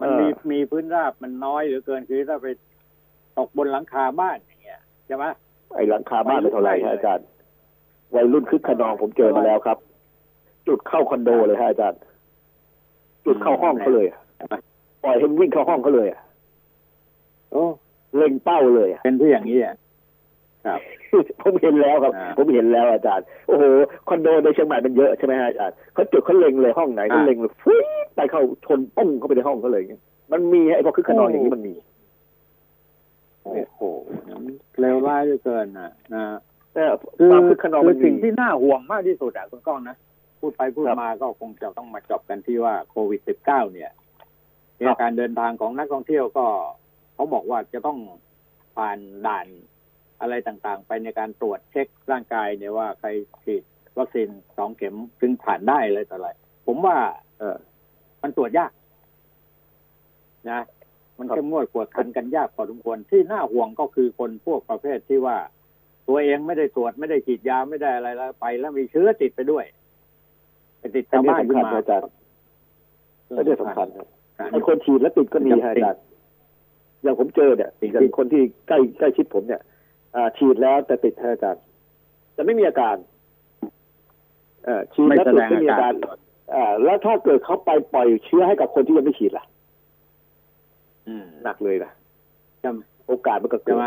[0.00, 2.46] มันมีเออมีพื้นราบมันน้อยเหลือเกินคือถ้าไป
[3.38, 5.24] ตกบนหลังคาบ้านอย่างเงี้ยใช่ไหม
[5.74, 7.26] ไอ้หลังคาบ้านไม่เท่าไหร่ไม่ฮะเลยอาจารย์
[8.14, 9.78] วัยรุ่นคึกขนองผมเจอมาแล้วครับ
[10.66, 12.00] จุดเข้าคอนโดเลยฮะอาจารย์
[13.26, 14.18] จุดเข้าห้องเขาเลยอะ
[15.04, 16.20] ปล่อยให้มันวิ่งเข้าห้องเขาเลยอะ
[17.52, 17.64] โอ้
[18.16, 19.76] เล็งเป้าเลยอะเป็นที่อย่างนี้อะ
[20.66, 20.80] ครับ
[21.42, 23.64] ผมเห็นแล้วครับอ่าผมเห็นแล้วอาจารย์โอ้โห
[24.08, 27.84] คอนโดในเชียงใหม่มันเยอะใช่ไหมฮะอาจารย์เขาจุดเขาเล็งเลยห้องไหนเขาอ่าเล็งเลยฟุ้ย
[28.16, 31.74] ไปเข้าชนปุ้งเข้าไปในห้องเขาเลยอย่างเงี้ยมันมีไอ้พวกคึกขนองอย่างนี้มันมี
[33.42, 33.80] โอ้โห
[34.80, 36.24] เลวร้ายเหลือเกินนะนะ
[36.74, 36.82] แต่
[37.18, 39.96] คือความคึกขนองคืมัอนสิ่งมีที่น่าห่วงมากที่สุดอะคุณก้องนะ
[40.40, 44.01] พูดไปพูดครับมาก็คงจะต้องมาจบกันที่ว่าโควิดสิบเก้าเนี่ยเนี่ย
[45.02, 46.46] การเดินทางของนักท่องเที่ยวก็
[47.14, 47.98] เขาบอกว่าจะต้อง
[48.76, 49.46] ผ่านด่าน
[50.20, 53.08] อะไรต่างๆ ไปในการตรวจเช็คร่างกายเนี่ยว่าใคร
[53.44, 53.62] ฉีด
[53.98, 56.28] วัคซีนสองเข็มถึงผ่านได้อะไรต่ออะไร
[56.66, 56.96] ผมว่า
[57.38, 57.56] เออ
[58.22, 58.72] มันตรวจยาก
[60.50, 60.60] นะ
[61.18, 65.36] มันครับเข้มงวดกวดขันกันยากพอสมควรที่น่าห่วงก็คือคนพวกประเภทที่ว่า
[66.08, 69.64] ตัวเองไม่ได้ตรวจไม่ได้ฉีดยาไม่ได้อะไรแล้วไป แล้วมีเชื้อติดไปด้วย
[70.78, 72.10] ไปติดอันชาวนี้บ้านสำขึ้นคัญมานะอาจารย์
[73.36, 74.08] อันนี้สำคัญนะครับ
[74.52, 76.02] ไอ้คนฉีดแล้วติดก็มีฮะอาจารย์
[77.02, 79.62] อย่างผมเจอเนี่ยจริงๆอย่างคนที่ใกล้ใกล้ชิดผมเนี่ย
[80.16, 81.62] อ่าฉีดแล้วแต่ติดฮะอาจารย์
[82.34, 82.96] แต่ไม่มีอาการ
[84.64, 86.18] เอ่อฉีดไม่แล้วแสติดดงไม่อามีอาการการ
[86.54, 89.44] อ่าแล้วถ้าเกิดเขาไปปล่อยเชื้อให้กับคนที่ยังไม่ฉีดล่ะ
[91.08, 91.92] อืมหนักเลยนะ
[92.60, 92.70] ใช่
[93.08, 93.86] โอกาสมันก็เกิใช่ดไหม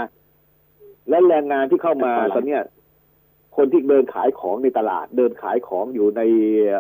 [1.10, 2.64] และแรงงานที่เข้ามาแต่ตอนหลังตอนเนี้ย
[3.58, 6.22] คนที่เดินขายของในตลาด เดินขายของอยู่ใน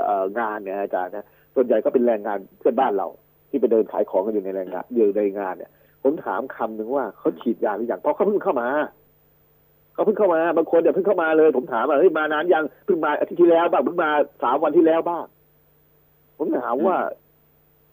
[0.03, 3.07] เอ่องานเนี่ยอาจารย์นะส่วนใหญ่ก็เป็นแรงงานเพื่อนบ้านเรา
[3.55, 5.71] ที่ไปเดินขายของกันอยู่ในแรงงานอยู่ในงานเนี่ย
[6.03, 8.67] ผมถามคำหนึ่งว่าเขาฉีดยาหรือยังเพราะเขาเพิ่งเข้ามา
[9.93, 14.09] เขาเพิ่งเข้ามาบางคนเนี่ยเพิ่งเข้ามาเลย ผมถามว่าเฮ้ยมานานยังเพิ่งมาอาทิตย์ที่แล้วบ้างเพิ่งมา
[14.43, 15.25] สามวันที่แล้วบ้าง
[16.37, 16.97] ผมถามว่า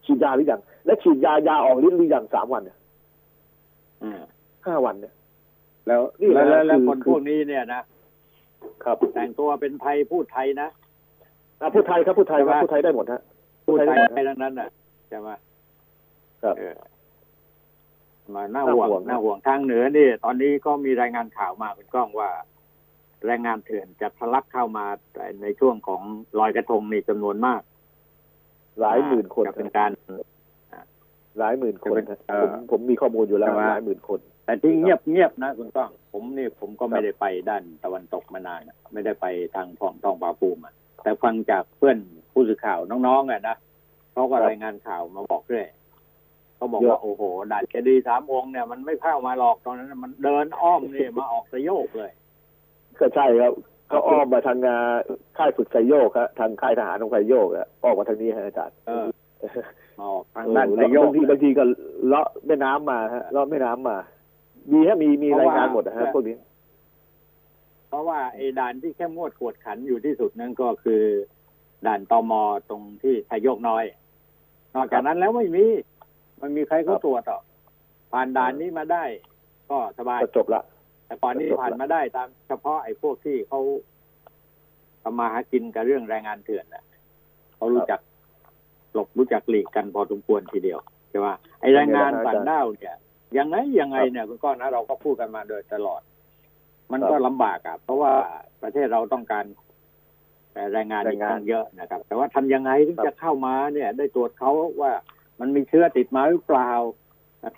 [0.04, 2.78] ฉีดยาหรือยังและฉีดยายาออกฤทธิ์หรือยังสามวันเนี่ย
[4.02, 4.20] อืม
[4.66, 5.14] ห้าวันเนี่ย
[5.86, 7.82] แล้วนี่แหแล้ละวแล้วแล้วคือคนคือพวกนี้เนี่ยนะ
[8.84, 10.68] ครับแต่งตัวเป็นไทยพูดไทยนะ
[11.60, 13.20] อะพูดไทยครับพูดไทยครับใช่ไหมพูดไทยได้หมดฮะ
[13.66, 14.68] พูดไทยได้หมดไปฮะทั้งนั้นน่ะ
[15.08, 15.28] ใช่ไหม
[16.42, 16.74] ครับเออ
[18.34, 22.30] มาน่าน่าห่วงห่วงนะน่าห่วงทางเหนือนี่ตอนนี้ก็มีรายงานข่าวมาเป็นกล้องว่า
[23.26, 24.86] แรงงานเถื่อนจะทะลักเข้ามา
[25.42, 26.02] ในช่วงของ
[26.38, 27.62] ลอยกระทงนี่จำนวนมาก
[28.80, 29.90] หลายหมื่นคนจะเป็นการ
[31.38, 41.98] หลายหมื่นคนจะเป็นฮะเอ่ผอมผมมีข้อมูลอยู่แล้วใช่ไหมหลายหมื่นคน แต่ที่เงียบเงียบนะคุณก้อง ผมนี่ผมก็ไม่ได้ไปด้านตะวันตกมานานอะไม่ได้ไปทางทองทองปาภูมิอะแต่ฟังจากเพื่อน
[42.32, 43.56] ผู้สื่อข่าวน้องๆอะนะ
[44.12, 45.64] เขาก็ครับรายงานข่าวมาบอกด้วย
[46.62, 52.10] เขาบอกเยอะว่าโอ้โหด่านเจดีย์สามองค์เนี่ยมันไม่เข้ามาหรอกตอนนั้นน่ะมันเดินอ้อมนี่มาออกสยโยกเลย
[53.00, 53.52] ก็ใช่ครับ
[53.90, 54.76] ก็อ้อมมาทางงา
[55.36, 59.06] ค่ายฝึกไซโยกครับทางค่ายทหารของไซโยกอะออกมาทางนี้ฮะอาจารย์เออ
[59.98, 61.64] มาออกทางเออด้านสยโยกบางทีบางทีก็
[62.06, 63.96] เลาะแม่น้ำมาฮะเลาะแม่น้ำมา
[64.72, 66.36] มีฮะมีมีรายงานหมดนะฮะพวกนี้
[67.88, 71.02] เพราะว่าไอ้ด่านที่เข้มงวดกวดขันอยู่ที่สุดนั่นก็คือ
[71.86, 72.32] ด่านตม
[72.68, 73.84] ตรงที่สยโยกน้อย
[74.74, 75.64] นอกจากนั้นแล้วไม่มี
[76.42, 77.38] มันมีใครเขาครับตรวจต่อ
[78.12, 79.04] ผ่านด่านนี้มาได้
[79.70, 80.62] ก็สบายก็จบละ
[81.06, 83.60] แต่ก่อนนี้จบละผ่านมาได้ตาม เฉพาะไอ้พวกที่เขา
[85.02, 86.84] ทำมาหากินกับเรื่องแรงงานเถื่อนน่ะ
[87.56, 88.00] เขารู้จัก
[88.94, 90.78] หลบรู้จักหลีกกันพอสมควรทีเดียว
[91.10, 91.26] ใช่ไหม
[91.60, 92.96] ไอ้แรงงานต่างด้าวเนี่ย
[93.38, 96.00] ยังไงยังไงเนี่ยคุณก้อนนะเราก็พูดกันมาโดยตลอด
[96.92, 98.12] มันก็ลำบากอะเพราะว่า
[98.62, 99.44] ประเทศเราต้องการ
[100.52, 104.92] แต่แรงงานอีกตั้งเยอะนะครับ แต่ว่าทำยังไงถึงจะเข้ามาเนี่ย ได้ตรวจเขาว่า
[105.40, 106.70] มันมีเชื้อติดมาหรือเปล่า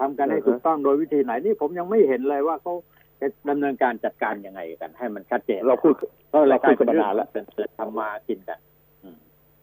[0.01, 2.75] ทำกันให้ถูกต้องโดยวิธีไหนนี่ผมยังไม่เห็นเลยว่าเขา
[3.21, 5.95] จะดำเนินการจัดการยังไงกัน ให้มันชัดเจนเราพูด
[6.33, 8.59] ก็เลยกลายเป็นเราพูดกันเรื่มาองนานแล้วเกิดทำมากินกัน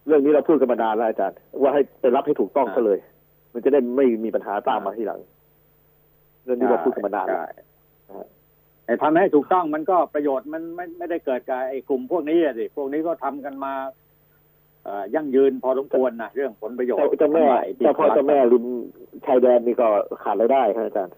[0.08, 3.00] เรื่องนี้เราพูดกันมานานแล้วอาจารย์ว่าให้ไปรับให้ถูกต้องอ่าซะเลย
[3.54, 5.20] มันจะได้ไม่มีปัญหาตามมาทีหลัง
[6.44, 7.42] เรื่องนี้เราพูดกันมานานแล้ว
[8.08, 8.22] ใช่
[8.86, 14.01] แต่ทำให้ถูกต้องมันก็ประโยชน์มันไม่ไม่ได้เกิดกับไอ้กลุ่มพวกนี้อะสิพวกนี้ก็ทำกันมาเอ่อ
[15.16, 18.66] ยั่งยืนพอสมควรนะเรื่องผลประโยชน์เจ้าเจ้าแม่ทั้งหลยที่เจ้าพ่อเจ้าแม่ริม
[19.26, 19.88] ชายแดนนี่ก็
[20.24, 21.14] ขาดรายได้ครับอาจารย์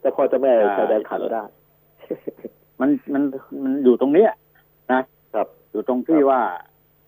[0.00, 1.44] เจ้าพ่อเจ้าแม่ชายแดนขาดรายได้
[2.80, 3.22] มันมัน
[3.62, 4.30] มันอยู่ตรงเนี้ย
[4.92, 5.02] นะ
[5.34, 6.40] ครับ อยู่ตรงที่ว่า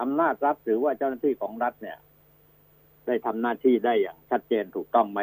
[0.03, 1.97] อำนาจรัฐหรือว่าเจ้าหน้าที่ของรัฐเนี่ย
[3.07, 5.21] ได้ทำหน้าที่ได้อย่างชัดเจนถูกต้องไหม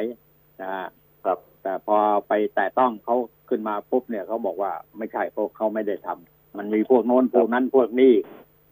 [0.62, 0.88] นะฮะ
[1.26, 1.98] ครับ แต่พอ
[2.28, 3.16] ไปแตะต้องเขา
[3.50, 8.14] ขึ้นมาปุ๊บเนี่ยเขาบอกว่าไม่ใช่พวกเขาไม่ได้ทำมันมีพวกโน้นพวกนั้นพวกนี้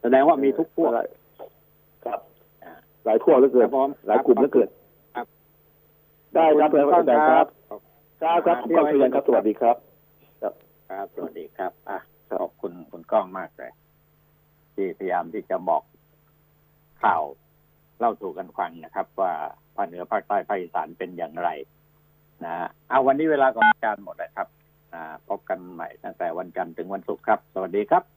[0.01, 0.91] แสดงว่ามีทุกพวก
[2.05, 2.19] ครับ
[2.63, 2.73] อ่า
[3.05, 4.69] หลายพวกเหลือเกินครับผมหลายกลุ่มเหลือเกิน
[5.15, 5.25] ครับ
[6.35, 7.79] ได้ครับขอบอาคุณจารย์ครับครับ
[8.21, 9.75] ครับครับผมก็เรียนครับสวัสดีครับ
[10.89, 11.99] ครับสวัสดีครับ อะ
[12.41, 13.71] ขอบคุณคุณก้องมากเลย
[14.73, 15.83] ที่พยายามที่จะบอก
[17.03, 17.23] ข่าว
[17.99, 19.33] เล่าสู่กันฟังนะครับ ว่า
[19.75, 21.49] ภาคเหนือภาคใต้ภาคอีสานเป็นอย่างไร
[22.43, 24.47] นะฮะเอาวันนี้เวลาของการหมดแล้วครับ
[24.93, 28.03] อ่าพบกันใหม่ตั้งแต่วันจันทร์ถึงวันศุกร์ครับ สวัสดีครับ